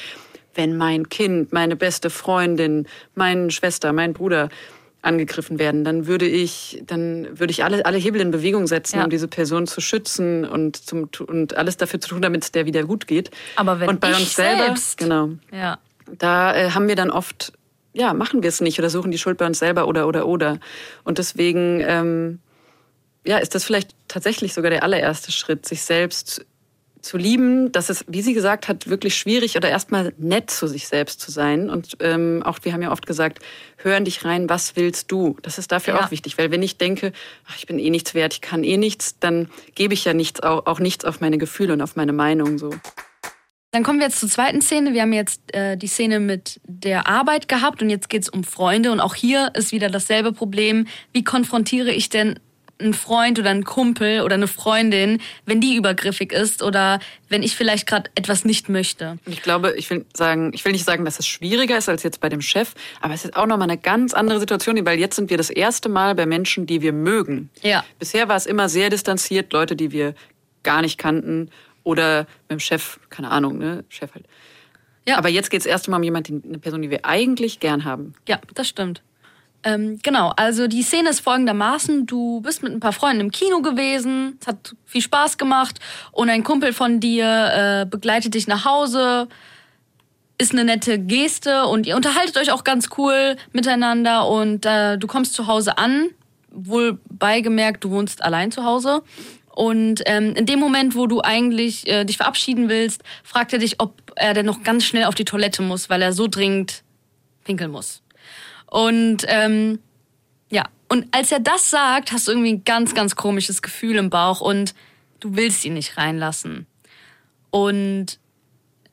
[0.55, 4.49] wenn mein Kind, meine beste Freundin, meine Schwester, mein Bruder
[5.03, 9.03] angegriffen werden, dann würde ich, dann würde ich alle, alle Hebel in Bewegung setzen, ja.
[9.03, 12.65] um diese Person zu schützen und, zum, und alles dafür zu tun, damit es der
[12.65, 13.29] wieder gut geht.
[13.57, 15.77] Aber wenn und bei ich uns selber, selbst, genau, ja.
[16.17, 17.51] da äh, haben wir dann oft,
[17.91, 20.59] ja, machen wir es nicht oder suchen die Schuld bei uns selber oder oder oder.
[21.03, 22.39] Und deswegen, ähm,
[23.25, 26.45] ja, ist das vielleicht tatsächlich sogar der allererste Schritt, sich selbst
[27.03, 30.87] zu lieben, das ist, wie sie gesagt hat, wirklich schwierig oder erstmal nett zu sich
[30.87, 31.69] selbst zu sein.
[31.69, 33.39] Und ähm, auch wir haben ja oft gesagt,
[33.77, 35.37] hören dich rein, was willst du?
[35.41, 36.05] Das ist dafür ja.
[36.05, 37.11] auch wichtig, weil wenn ich denke,
[37.45, 40.41] ach, ich bin eh nichts wert, ich kann eh nichts, dann gebe ich ja nichts,
[40.41, 42.69] auch, auch nichts auf meine Gefühle und auf meine Meinung so.
[43.71, 44.93] Dann kommen wir jetzt zur zweiten Szene.
[44.93, 48.43] Wir haben jetzt äh, die Szene mit der Arbeit gehabt und jetzt geht es um
[48.43, 48.91] Freunde.
[48.91, 50.85] Und auch hier ist wieder dasselbe Problem.
[51.11, 52.39] Wie konfrontiere ich denn
[52.83, 57.55] ein Freund oder ein Kumpel oder eine Freundin, wenn die übergriffig ist oder wenn ich
[57.55, 59.17] vielleicht gerade etwas nicht möchte.
[59.25, 62.19] Ich glaube, ich will sagen, ich will nicht sagen, dass es schwieriger ist als jetzt
[62.19, 65.29] bei dem Chef, aber es ist auch nochmal eine ganz andere Situation, weil jetzt sind
[65.29, 67.49] wir das erste Mal bei Menschen, die wir mögen.
[67.61, 67.83] Ja.
[67.99, 70.13] Bisher war es immer sehr distanziert, Leute, die wir
[70.63, 71.49] gar nicht kannten
[71.83, 74.25] oder mit dem Chef, keine Ahnung, ne, Chef halt.
[75.07, 75.17] Ja.
[75.17, 78.13] Aber jetzt geht es erst mal um jemanden, eine Person, die wir eigentlich gern haben.
[78.27, 79.01] Ja, das stimmt.
[79.63, 83.61] Ähm, genau, also die Szene ist folgendermaßen, du bist mit ein paar Freunden im Kino
[83.61, 85.79] gewesen, es hat viel Spaß gemacht
[86.11, 89.29] und ein Kumpel von dir äh, begleitet dich nach Hause,
[90.37, 95.07] ist eine nette Geste und ihr unterhaltet euch auch ganz cool miteinander und äh, du
[95.07, 96.09] kommst zu Hause an,
[96.49, 99.01] wohl beigemerkt, du wohnst allein zu Hause.
[99.55, 103.79] Und ähm, in dem Moment, wo du eigentlich äh, dich verabschieden willst, fragt er dich,
[103.79, 106.83] ob er denn noch ganz schnell auf die Toilette muss, weil er so dringend
[107.43, 108.02] pinkeln muss.
[108.73, 109.77] Und ähm,
[110.49, 114.09] ja, und als er das sagt, hast du irgendwie ein ganz, ganz komisches Gefühl im
[114.09, 114.73] Bauch und
[115.19, 116.65] du willst ihn nicht reinlassen.
[117.51, 118.17] Und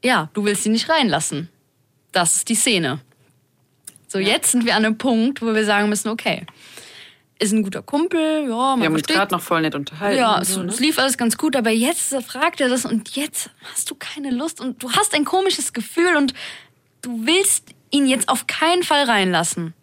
[0.05, 1.49] ja, du willst ihn nicht reinlassen.
[2.13, 3.01] Das ist die Szene.
[4.07, 4.29] So, ja.
[4.29, 6.45] jetzt sind wir an einem Punkt, wo wir sagen müssen, okay,
[7.39, 10.19] ist ein guter Kumpel, ja, man Wir haben uns gerade noch voll nett unterhalten.
[10.19, 10.71] Ja, so, ne?
[10.71, 14.31] es, lief alles ganz gut, aber jetzt fragt er das und jetzt hast du keine
[14.31, 16.35] Lust und du hast ein komisches Gefühl und
[17.01, 19.75] du willst ihn jetzt auf keinen Fall reinlassen.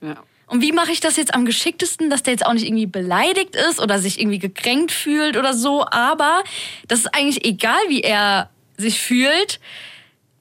[0.00, 0.16] Ja.
[0.46, 3.56] Und wie mache ich das jetzt am geschicktesten, dass der jetzt auch nicht irgendwie beleidigt
[3.56, 6.44] ist oder sich irgendwie gekränkt fühlt oder so, aber
[6.86, 9.58] das ist eigentlich egal, wie er sich fühlt,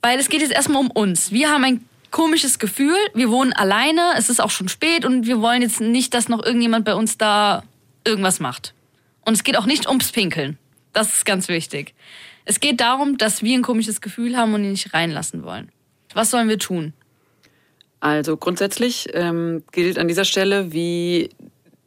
[0.02, 1.32] weil es geht jetzt erstmal um uns.
[1.32, 5.42] Wir haben ein komisches Gefühl, wir wohnen alleine, es ist auch schon spät und wir
[5.42, 7.64] wollen jetzt nicht, dass noch irgendjemand bei uns da
[8.06, 8.76] irgendwas macht.
[9.22, 10.60] Und es geht auch nicht ums Pinkeln.
[10.94, 11.96] Das ist ganz wichtig.
[12.46, 15.72] Es geht darum, dass wir ein komisches Gefühl haben und ihn nicht reinlassen wollen.
[16.14, 16.94] Was sollen wir tun?
[18.00, 21.30] Also grundsätzlich ähm, gilt an dieser Stelle wie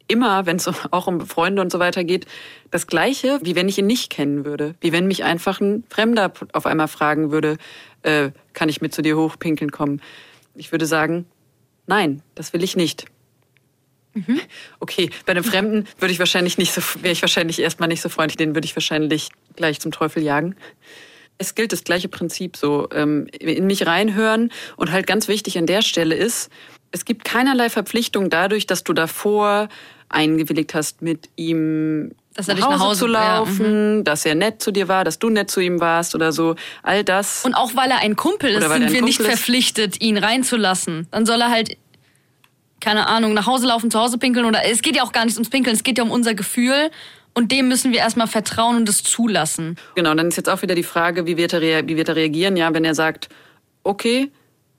[0.08, 2.26] immer, wenn es auch um Freunde und so weiter geht,
[2.70, 4.74] das Gleiche, wie wenn ich ihn nicht kennen würde.
[4.80, 7.58] Wie wenn mich einfach ein Fremder auf einmal fragen würde,
[8.02, 10.02] äh, kann ich mit zu dir hochpinkeln kommen?
[10.54, 11.26] Ich würde sagen,
[11.86, 13.04] nein, das will ich nicht.
[14.14, 14.40] Mhm.
[14.80, 18.08] Okay, bei einem Fremden würde ich wahrscheinlich nicht so, wäre ich wahrscheinlich erstmal nicht so
[18.08, 20.56] freundlich, den würde ich wahrscheinlich gleich zum Teufel jagen.
[21.38, 25.66] Es gilt das gleiche Prinzip so, ähm, in mich reinhören und halt ganz wichtig an
[25.66, 26.50] der Stelle ist,
[26.90, 29.68] es gibt keinerlei Verpflichtung dadurch, dass du davor
[30.08, 34.04] eingewilligt hast, mit ihm dass er nach, Hause nach Hause zu laufen, ja, mhm.
[34.04, 36.54] dass er nett zu dir war, dass du nett zu ihm warst oder so.
[36.82, 37.44] All das.
[37.44, 41.08] Und auch weil er ein Kumpel ist, sind wir Kumpel nicht verpflichtet, ihn reinzulassen.
[41.10, 41.76] Dann soll er halt,
[42.80, 45.34] keine Ahnung, nach Hause laufen, zu Hause pinkeln oder es geht ja auch gar nicht
[45.34, 46.90] ums Pinkeln, es geht ja um unser Gefühl.
[47.34, 49.76] Und dem müssen wir erstmal vertrauen und es zulassen.
[49.94, 52.56] Genau, dann ist jetzt auch wieder die Frage, wie wird er, wie wird er reagieren,
[52.56, 53.28] ja, wenn er sagt,
[53.84, 54.30] okay,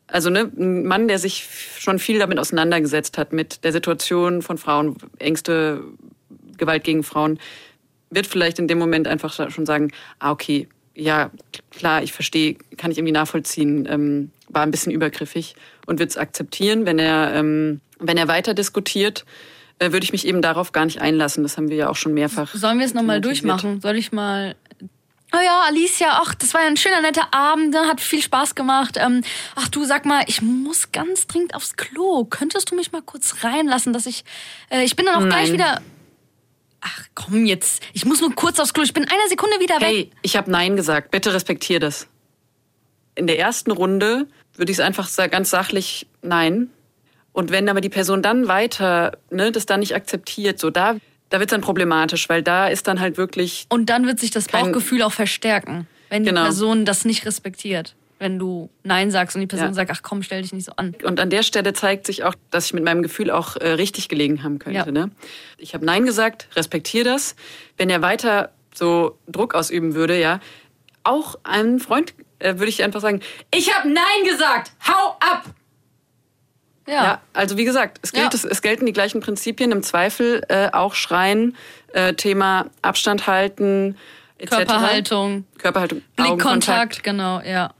[0.08, 4.58] also ne, ein Mann, der sich schon viel damit auseinandergesetzt hat, mit der Situation von
[4.58, 5.84] Frauen, Ängste,
[6.58, 7.40] Gewalt gegen Frauen,
[8.10, 11.32] wird vielleicht in dem Moment einfach schon sagen, ah, okay, ja,
[11.72, 16.18] klar, ich verstehe, kann ich irgendwie nachvollziehen, ähm, war ein bisschen übergriffig und wird es
[16.18, 19.26] akzeptieren, wenn er, ähm, wenn er weiter diskutiert,
[19.80, 21.44] würde ich mich eben darauf gar nicht einlassen.
[21.44, 22.54] Das haben wir ja auch schon mehrfach.
[22.54, 23.82] Sollen wir es nochmal durchmachen?
[23.82, 24.56] Soll ich mal
[25.32, 27.82] Oh ja, Alicia, ach, das war ja ein schöner, netter Abend, ne?
[27.88, 28.98] hat viel Spaß gemacht.
[28.98, 29.22] Ähm,
[29.56, 32.26] ach du, sag mal, ich muss ganz dringend aufs Klo.
[32.26, 34.24] Könntest du mich mal kurz reinlassen, dass ich,
[34.72, 35.30] äh, ich bin dann auch Nein.
[35.30, 35.82] gleich wieder...
[36.82, 39.88] Ach komm jetzt, ich muss nur kurz aufs Klo, ich bin eine Sekunde wieder weg.
[39.88, 42.08] Hey, ich habe Nein gesagt, bitte respektier das.
[43.16, 46.70] In der ersten Runde würde ich es einfach ganz sachlich Nein.
[47.40, 50.98] Und wenn aber die Person dann weiter ne, das dann nicht akzeptiert, so da
[51.30, 53.66] da wird es dann problematisch, weil da ist dann halt wirklich.
[53.70, 56.44] Und dann wird sich das Bauchgefühl auch verstärken, wenn die genau.
[56.44, 57.96] Person das nicht respektiert.
[58.18, 59.74] Wenn du Nein sagst und die Person ja.
[59.74, 60.94] sagt, ach komm, stell dich nicht so an.
[61.04, 64.10] Und an der Stelle zeigt sich auch, dass ich mit meinem Gefühl auch äh, richtig
[64.10, 64.80] gelegen haben könnte.
[64.80, 64.92] Ja.
[64.92, 65.10] Ne?
[65.58, 67.38] Ich habe Nein gesagt, respektiere das.
[67.78, 70.42] Wenn er weiter so Druck ausüben würde, ja,
[71.06, 73.22] auch einem Freund äh, würde ich einfach sagen,
[73.56, 75.46] ich habe Nein gesagt, hau ab!
[76.90, 77.04] Ja.
[77.04, 77.22] ja.
[77.34, 78.30] also wie gesagt, es, gilt, ja.
[78.34, 79.72] es, es, gelten die gleichen Prinzipien.
[79.72, 81.56] Im Zweifel äh, auch schreien,
[81.94, 83.96] äh, Thema Abstand halten,
[84.40, 84.56] etc.
[84.56, 85.46] Körperhaltung.
[85.58, 86.02] Körperhaltung.
[86.16, 87.74] Blickkontakt, genau, ja.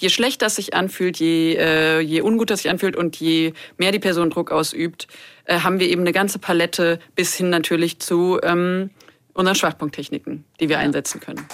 [0.00, 3.90] Je schlechter es sich anfühlt, je, äh, je ungut es sich anfühlt und je mehr
[3.90, 5.08] die Person Druck ausübt,
[5.44, 8.90] äh, haben wir eben eine ganze Palette bis hin natürlich zu ähm,
[9.34, 10.82] unseren Schwachpunkttechniken, die wir ja.
[10.82, 11.46] einsetzen können.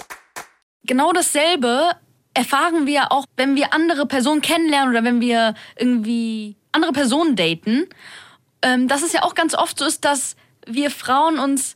[0.83, 1.91] Genau dasselbe
[2.35, 7.87] erfahren wir auch, wenn wir andere Personen kennenlernen oder wenn wir irgendwie andere Personen daten,
[8.61, 10.35] ähm, dass es ja auch ganz oft so ist, dass
[10.67, 11.75] wir Frauen uns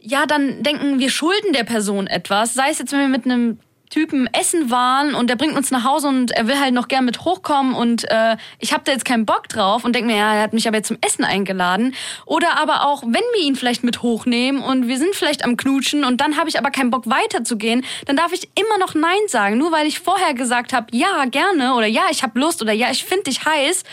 [0.00, 2.54] ja dann denken, wir schulden der Person etwas.
[2.54, 3.58] Sei es jetzt, wenn wir mit einem
[3.94, 7.04] Typen essen waren und der bringt uns nach Hause und er will halt noch gern
[7.04, 10.34] mit hochkommen und äh, ich habe da jetzt keinen Bock drauf und denke mir, ja,
[10.34, 11.94] er hat mich aber jetzt zum Essen eingeladen.
[12.26, 16.02] Oder aber auch, wenn wir ihn vielleicht mit hochnehmen und wir sind vielleicht am Knutschen
[16.02, 19.58] und dann habe ich aber keinen Bock weiterzugehen, dann darf ich immer noch Nein sagen.
[19.58, 22.90] Nur weil ich vorher gesagt habe, ja, gerne oder ja, ich habe Lust oder ja,
[22.90, 23.84] ich finde dich heiß.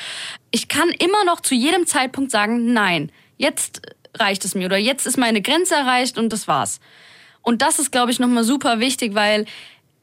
[0.49, 3.83] Ich kann immer noch zu jedem Zeitpunkt sagen, nein, jetzt
[4.17, 6.79] reicht es mir oder jetzt ist meine Grenze erreicht und das war's.
[7.43, 9.45] Und das ist, glaube ich, nochmal super wichtig, weil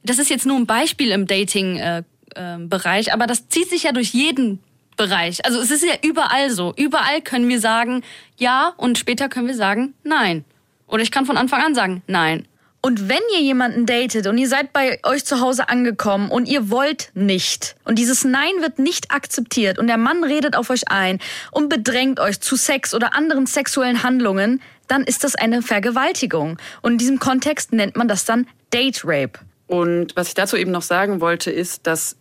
[0.02, 3.92] das ist jetzt nur ein Beispiel im Dating-Bereich, äh, äh, aber das zieht sich ja
[3.92, 4.60] durch jeden
[4.96, 5.44] Bereich.
[5.46, 6.74] Also es ist ja überall so.
[6.76, 8.02] Überall können wir sagen
[8.36, 10.44] ja und später können wir sagen nein.
[10.86, 12.46] Oder ich kann von Anfang an sagen nein.
[12.80, 16.70] Und wenn ihr jemanden datet und ihr seid bei euch zu Hause angekommen und ihr
[16.70, 21.18] wollt nicht und dieses Nein wird nicht akzeptiert und der Mann redet auf euch ein
[21.50, 26.56] und bedrängt euch zu Sex oder anderen sexuellen Handlungen, dann ist das eine Vergewaltigung.
[26.80, 29.40] Und in diesem Kontext nennt man das dann Date Rape.
[29.68, 32.16] Und was ich dazu eben noch sagen wollte, ist, dass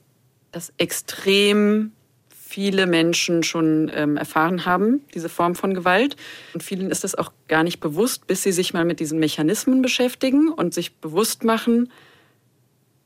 [0.52, 1.94] das extrem
[2.30, 6.16] viele Menschen schon ähm, erfahren haben, diese Form von Gewalt.
[6.54, 9.82] Und vielen ist das auch gar nicht bewusst, bis sie sich mal mit diesen Mechanismen
[9.82, 11.92] beschäftigen und sich bewusst machen,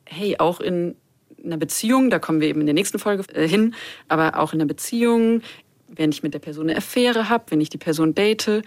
[0.05, 0.95] hey, auch in
[1.43, 3.75] einer Beziehung, da kommen wir eben in der nächsten Folge äh, hin,
[4.07, 5.41] aber auch in einer Beziehung,
[5.87, 8.63] wenn ich mit der Person eine Affäre habe, wenn ich die Person date,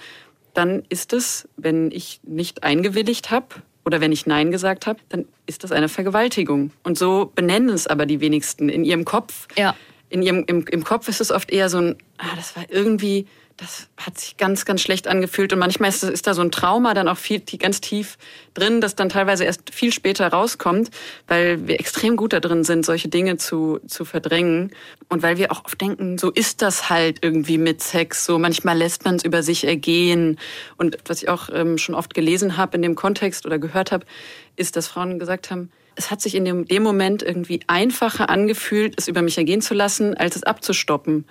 [0.54, 5.26] dann ist es, wenn ich nicht eingewilligt habe oder wenn ich Nein gesagt habe, dann
[5.46, 6.70] ist das eine Vergewaltigung.
[6.82, 9.46] Und so benennen es aber die wenigsten in ihrem Kopf.
[9.56, 9.74] Ja
[10.14, 13.26] in ihrem, im, im Kopf ist es oft eher so ein, ah, das war irgendwie,
[13.56, 15.52] das hat sich ganz, ganz schlecht angefühlt.
[15.52, 18.16] Und manchmal ist, ist da so ein Trauma dann auch viel, ganz tief
[18.54, 20.90] drin, das dann teilweise erst viel später rauskommt,
[21.26, 24.70] weil wir extrem gut da drin sind, solche Dinge zu, zu verdrängen.
[25.08, 28.24] Und weil wir auch oft denken, so ist das halt irgendwie mit Sex.
[28.24, 30.38] So manchmal lässt man es über sich ergehen.
[30.76, 34.06] Und was ich auch ähm, schon oft gelesen habe in dem Kontext oder gehört habe,
[34.54, 38.94] ist, dass Frauen gesagt haben, es hat sich in dem, dem Moment irgendwie einfacher angefühlt,
[38.96, 41.24] es über mich ergehen zu lassen, als es abzustoppen.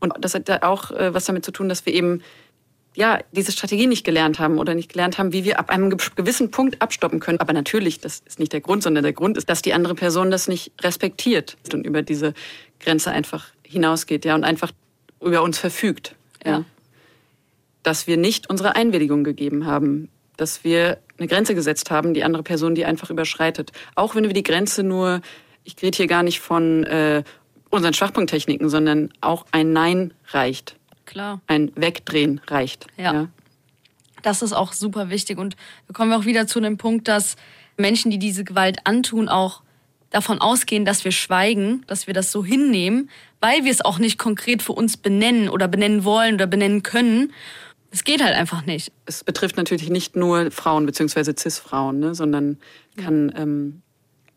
[0.00, 2.22] Und das hat auch äh, was damit zu tun, dass wir eben
[2.96, 6.50] ja, diese Strategie nicht gelernt haben oder nicht gelernt haben, wie wir ab einem gewissen
[6.50, 7.38] Punkt abstoppen können.
[7.40, 10.30] Aber natürlich, das ist nicht der Grund, sondern der Grund ist, dass die andere Person
[10.30, 12.32] das nicht respektiert und über diese
[12.80, 14.72] Grenze einfach hinausgeht, ja, und einfach
[15.20, 16.50] über uns verfügt, ja.
[16.50, 16.64] ja.
[17.82, 22.42] Dass wir nicht unsere Einwilligung gegeben haben, dass wir eine Grenze gesetzt haben, die andere
[22.42, 23.72] Person die einfach überschreitet.
[23.94, 25.20] Auch wenn wir die Grenze nur,
[25.64, 27.22] ich rede hier gar nicht von äh,
[27.70, 30.76] unseren Schwachpunkttechniken, sondern auch ein Nein reicht.
[31.04, 31.40] Klar.
[31.46, 32.86] Ein Wegdrehen reicht.
[32.96, 33.12] Ja.
[33.12, 33.28] ja.
[34.22, 35.38] Das ist auch super wichtig.
[35.38, 37.36] Und wir kommen auch wieder zu dem Punkt, dass
[37.76, 39.62] Menschen, die diese Gewalt antun, auch
[40.10, 44.18] davon ausgehen, dass wir schweigen, dass wir das so hinnehmen, weil wir es auch nicht
[44.18, 47.32] konkret für uns benennen oder benennen wollen oder benennen können.
[47.90, 48.92] Es geht halt einfach nicht.
[49.06, 51.34] Es betrifft natürlich nicht nur Frauen bzw.
[51.36, 52.58] CIS-Frauen, ne, sondern
[52.96, 53.82] kann ähm,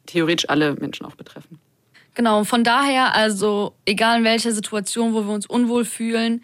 [0.06, 1.60] theoretisch alle Menschen auch betreffen.
[2.16, 6.44] Genau, von daher also, egal in welcher Situation, wo wir uns unwohl fühlen,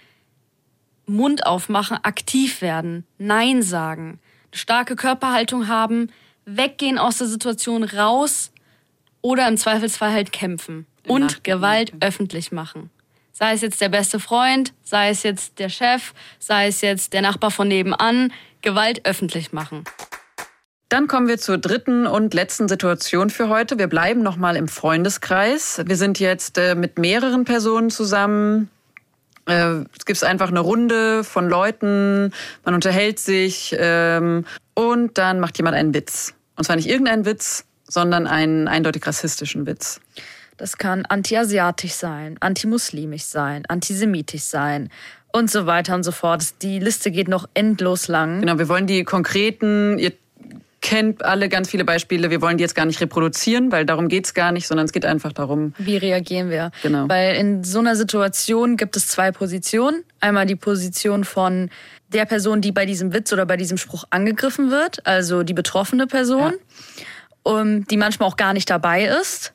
[1.05, 4.19] Mund aufmachen, aktiv werden, Nein sagen,
[4.51, 6.09] eine starke Körperhaltung haben,
[6.45, 8.51] weggehen aus der Situation raus
[9.21, 12.89] oder im Zweifelsfall halt kämpfen und Gewalt öffentlich machen.
[13.37, 17.21] Sei es jetzt der beste Freund, sei es jetzt der Chef, sei es jetzt der
[17.21, 19.83] Nachbar von nebenan, Gewalt öffentlich machen.
[20.87, 23.77] Dann kommen wir zur dritten und letzten Situation für heute.
[23.77, 25.81] Wir bleiben nochmal im Freundeskreis.
[25.85, 28.69] Wir sind jetzt äh, mit mehreren Personen zusammen.
[29.49, 32.31] Äh, es gibt einfach eine Runde von Leuten,
[32.63, 34.45] man unterhält sich ähm,
[34.75, 36.33] und dann macht jemand einen Witz.
[36.55, 39.99] Und zwar nicht irgendeinen Witz, sondern einen eindeutig rassistischen Witz.
[40.57, 44.89] Das kann antiasiatisch sein, antimuslimisch sein, antisemitisch sein
[45.33, 46.61] und so weiter und so fort.
[46.61, 48.39] Die Liste geht noch endlos lang.
[48.39, 50.13] Genau, wir wollen die konkreten, ihr
[50.79, 54.25] kennt alle ganz viele Beispiele, wir wollen die jetzt gar nicht reproduzieren, weil darum geht
[54.25, 55.73] es gar nicht, sondern es geht einfach darum.
[55.79, 56.71] Wie reagieren wir?
[56.83, 57.09] Genau.
[57.09, 60.03] Weil in so einer Situation gibt es zwei Positionen.
[60.19, 61.69] Einmal die Position von
[62.09, 66.05] der Person, die bei diesem Witz oder bei diesem Spruch angegriffen wird, also die betroffene
[66.05, 66.53] Person,
[67.45, 67.63] ja.
[67.89, 69.54] die manchmal auch gar nicht dabei ist.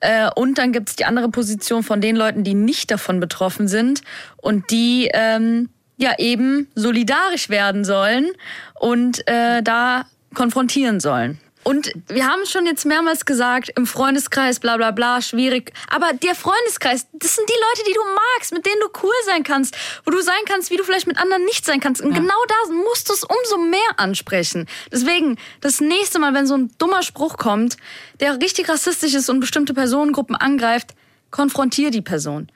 [0.00, 3.68] Äh, und dann gibt es die andere Position von den Leuten, die nicht davon betroffen
[3.68, 4.02] sind
[4.36, 8.30] und die ähm, ja eben solidarisch werden sollen
[8.78, 11.38] und äh, da konfrontieren sollen.
[11.64, 15.72] Und wir haben schon jetzt mehrmals gesagt, im Freundeskreis, bla bla bla, schwierig.
[15.90, 19.42] Aber der Freundeskreis, das sind die Leute, die du magst, mit denen du cool sein
[19.42, 22.00] kannst, wo du sein kannst, wie du vielleicht mit anderen nicht sein kannst.
[22.00, 22.18] Und ja.
[22.18, 24.66] genau da musst du es umso mehr ansprechen.
[24.90, 27.76] Deswegen, das nächste Mal, wenn so ein dummer Spruch kommt,
[28.20, 30.94] der richtig rassistisch ist und bestimmte Personengruppen angreift,
[31.30, 32.50] konfrontier die Person.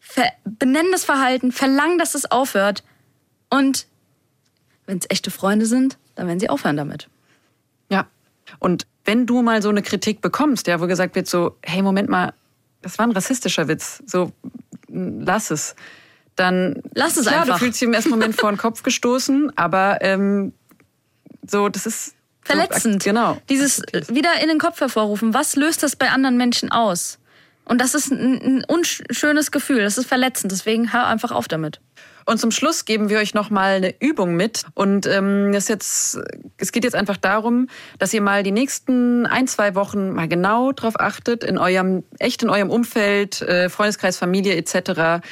[0.00, 2.82] Ver benenn das Verhalten, verlang, dass es aufhört.
[3.50, 3.86] Und
[4.86, 7.08] wenn es echte Freunde sind, dann werden sie aufhören damit.
[8.64, 12.08] Und wenn du mal so eine Kritik bekommst, ja, wo gesagt wird so, hey, Moment
[12.08, 12.32] mal,
[12.80, 14.32] das war ein rassistischer Witz, so
[14.88, 15.76] lass es.
[16.34, 17.58] Dann lass es klar, einfach.
[17.58, 20.54] Du fühlst dich im ersten Moment vor den Kopf gestoßen, aber ähm,
[21.46, 23.02] so, das ist verletzend.
[23.02, 23.36] So, genau.
[23.50, 25.34] Dieses wieder in den Kopf hervorrufen.
[25.34, 27.18] Was löst das bei anderen Menschen aus?
[27.66, 29.82] Und das ist ein, ein unschönes Gefühl.
[29.82, 30.52] Das ist verletzend.
[30.52, 31.82] Deswegen hör einfach auf damit.
[32.24, 34.64] Und zum Schluss geben wir euch noch mal eine Übung mit.
[34.74, 36.18] Und ähm, das jetzt,
[36.56, 37.68] es geht jetzt einfach darum,
[37.98, 42.42] dass ihr mal die nächsten ein, zwei Wochen mal genau drauf achtet, in eurem, echt
[42.42, 45.22] in eurem Umfeld, äh, Freundeskreis, Familie etc.,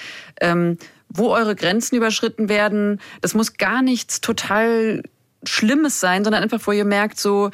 [0.41, 0.79] ähm,
[1.09, 3.01] wo eure Grenzen überschritten werden.
[3.21, 5.03] Das muss gar nichts total
[5.45, 7.51] Schlimmes sein, sondern einfach, wo ihr merkt, so,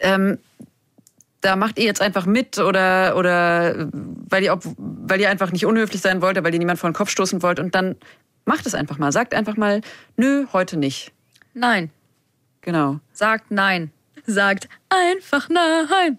[0.00, 0.38] ähm,
[1.40, 3.88] da macht ihr jetzt einfach mit oder, oder
[4.28, 7.10] weil, ihr, weil ihr einfach nicht unhöflich sein wollt, weil ihr niemand vor den Kopf
[7.10, 7.96] stoßen wollt und dann
[8.44, 9.12] macht es einfach mal.
[9.12, 9.80] Sagt einfach mal,
[10.16, 11.12] nö, heute nicht.
[11.54, 11.90] Nein.
[12.60, 13.00] Genau.
[13.12, 13.92] Sagt nein.
[14.24, 16.18] Sagt einfach nein.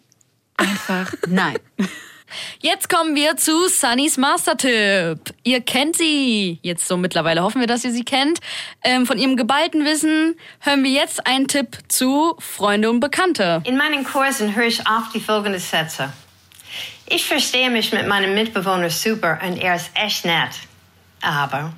[0.58, 1.58] Einfach nein.
[2.60, 5.20] Jetzt kommen wir zu Sunnys Mastertipp.
[5.44, 6.60] Ihr kennt sie.
[6.62, 8.40] Jetzt so mittlerweile hoffen wir, dass ihr sie kennt.
[8.84, 13.62] Ähm, von ihrem geballten Wissen hören wir jetzt einen Tipp zu Freunde und Bekannte.
[13.66, 16.12] In meinen Kursen höre ich oft die folgenden Sätze.
[17.08, 20.52] Ich verstehe mich mit meinem Mitbewohner super und er ist echt nett.
[21.22, 21.74] Aber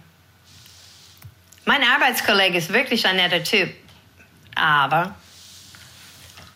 [1.65, 3.69] mein Arbeitskollege ist wirklich ein netter Typ.
[4.55, 5.15] Aber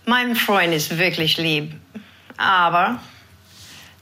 [0.06, 1.74] mein Freund ist wirklich lieb.
[2.38, 3.00] Aber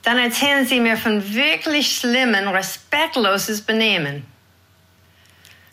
[0.03, 4.26] dann erzählen Sie mir von wirklich schlimmen, respektloses Benehmen.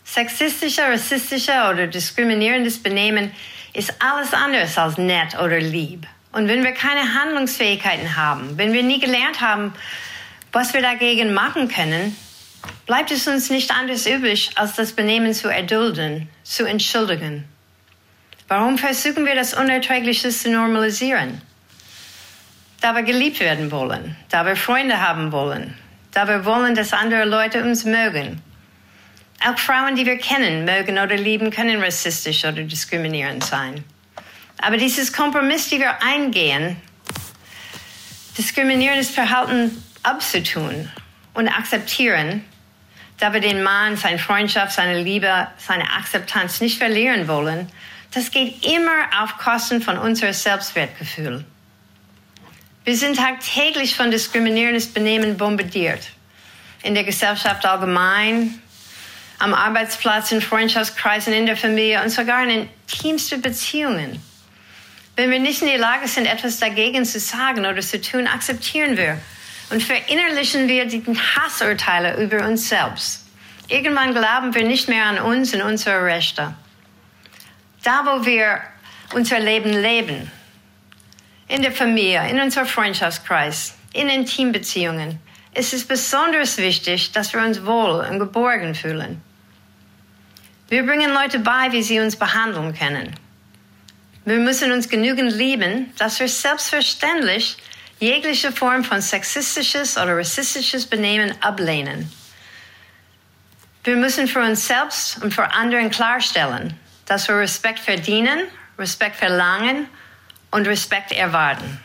[0.03, 3.31] Sexistischer, rassistischer oder diskriminierendes Benehmen
[3.73, 6.07] ist alles anderes als nett oder lieb.
[6.31, 9.73] Und wenn wir keine Handlungsfähigkeiten haben, wenn wir nie gelernt haben,
[10.51, 12.15] was wir dagegen machen können,
[12.85, 17.45] bleibt es uns nicht anders übrig, als das Benehmen zu erdulden, zu entschuldigen.
[18.47, 21.41] Warum versuchen wir das Unerträgliche zu normalisieren?
[22.85, 25.73] da wir geliebt werden wollen, da wir Freunde haben wollen,
[26.11, 28.43] da wir wollen, dass andere Leute uns mögen.
[29.43, 33.83] Auch Frauen, die wir kennen, mögen oder lieben, können rassistisch oder diskriminierend sein.
[34.59, 36.77] Aber dieses Kompromiss, die wir eingehen,
[38.37, 40.91] diskriminierendes Verhalten abzutun
[41.33, 42.45] und akzeptieren,
[43.17, 47.69] da wir den Mann, seine Freundschaft, seine Liebe, seine Akzeptanz nicht verlieren wollen,
[48.11, 51.43] das geht immer auf Kosten von unserem Selbstwertgefühl.
[52.83, 56.11] Wir sind tagtäglich von diskriminierendes Benehmen bombardiert.
[56.83, 58.61] In der Gesellschaft allgemein,
[59.39, 64.21] am Arbeitsplatz, in Freundschaftskreisen, in der Familie und sogar in intimsten Beziehungen.
[65.15, 68.97] Wenn wir nicht in der Lage sind, etwas dagegen zu sagen oder zu tun, akzeptieren
[68.97, 69.19] wir
[69.69, 71.03] und verinnerlichen wir die
[71.35, 73.25] Hassurteile über uns selbst.
[73.67, 76.53] Irgendwann glauben wir nicht mehr an uns und unsere Rechte.
[77.83, 78.61] Da, wo wir
[79.13, 80.31] unser Leben leben,
[81.47, 85.19] in der Familie, in unserem Freundschaftskreis, in Intimbeziehungen
[85.53, 89.21] ist es besonders wichtig, dass wir uns wohl und geborgen fühlen.
[90.67, 93.15] Wir bringen Leute bei, wie sie uns behandeln können.
[94.25, 97.57] Wir müssen uns genügend lieben, dass wir selbstverständlich
[97.99, 102.11] jegliche Form von sexistisches oder rassistisches Benehmen ablehnen.
[103.83, 108.47] Wir müssen für uns selbst und für anderen klarstellen, dass wir Respekt verdienen,
[108.79, 109.87] Respekt verlangen
[110.51, 111.79] und Respekt erwarten.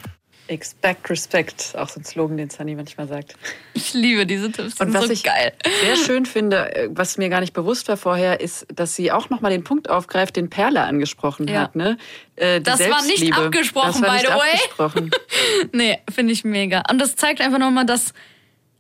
[0.51, 3.35] Expect Respect, auch so ein Slogan, den Sunny manchmal sagt.
[3.73, 5.53] Ich liebe diese Tipps, die und was so ich geil.
[5.83, 9.31] sehr schön finde, äh, was mir gar nicht bewusst war vorher, ist, dass sie auch
[9.31, 11.63] nochmal den Punkt aufgreift, den Perle angesprochen Ja.
[11.63, 11.77] hat.
[11.77, 11.99] Ne?
[12.35, 14.53] Äh, Das war nicht abgesprochen, das war by nicht the way.
[14.55, 15.11] abgesprochen.
[15.73, 16.83] Nee, finde ich mega.
[16.91, 18.13] Und das zeigt einfach nochmal, dass,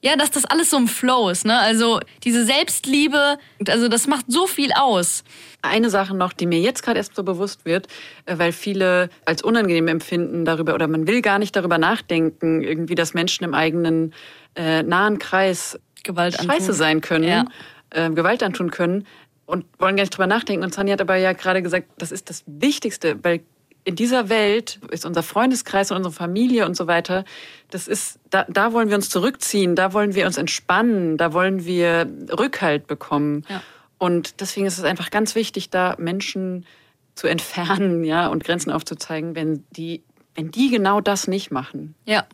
[0.02, 1.58] ja, dass das alles so im Flow ist, ne?
[1.58, 3.38] Also diese Selbstliebe,
[3.68, 5.24] also das macht so viel aus.
[5.62, 7.86] Eine Sache noch, die mir jetzt gerade erst so bewusst wird,
[8.24, 12.94] äh, weil viele als unangenehm empfinden darüber oder man will gar nicht darüber nachdenken, irgendwie,
[12.94, 14.14] dass Menschen im eigenen
[14.54, 16.50] äh, nahen Kreis Gewalt antun.
[16.54, 17.44] scheiße sein können, Ja.
[17.90, 19.06] äh, Gewalt antun können
[19.44, 20.64] und wollen gar nicht drüber nachdenken.
[20.64, 23.40] Und Sani hat aber ja gerade gesagt, das ist das Wichtigste, weil
[23.84, 27.24] in dieser Welt ist unser Freundeskreis und unsere Familie und so weiter,
[27.70, 31.64] das ist, da, da wollen wir uns zurückziehen, da wollen wir uns entspannen, da wollen
[31.64, 32.06] wir
[32.38, 33.44] Rückhalt bekommen.
[33.48, 33.62] Ja.
[33.98, 36.66] Und deswegen ist es einfach ganz wichtig, da Menschen
[37.14, 40.02] zu entfernen, ja, und Grenzen aufzuzeigen, wenn die,
[40.34, 41.94] wenn die genau das nicht machen.
[42.06, 42.26] Ja,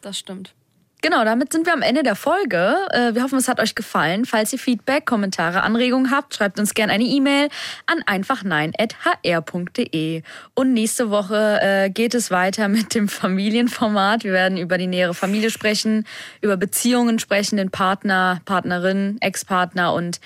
[0.00, 0.54] das stimmt.
[1.00, 2.74] Genau, damit sind wir am Ende der Folge.
[2.90, 4.24] Äh, Wir hoffen, es hat euch gefallen.
[4.24, 7.50] Falls ihr Feedback, Kommentare, Anregungen habt, schreibt uns gerne eine E-Mail
[7.86, 10.22] an einfachnein.hr.de.
[10.54, 14.24] Und nächste Woche äh, geht es weiter mit dem Familienformat.
[14.24, 16.04] Wir werden über die nähere Familie sprechen,
[16.40, 20.18] über Beziehungen sprechen, den Partner, Partnerin, Ex-Partner und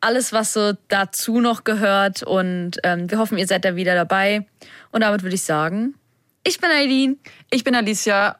[0.00, 2.22] alles, was so dazu noch gehört.
[2.22, 4.46] Und ähm, wir hoffen, ihr seid da wieder dabei.
[4.92, 5.96] Und damit würde ich sagen,
[6.44, 7.18] ich bin Eileen.
[7.50, 8.39] Ich bin Alicia.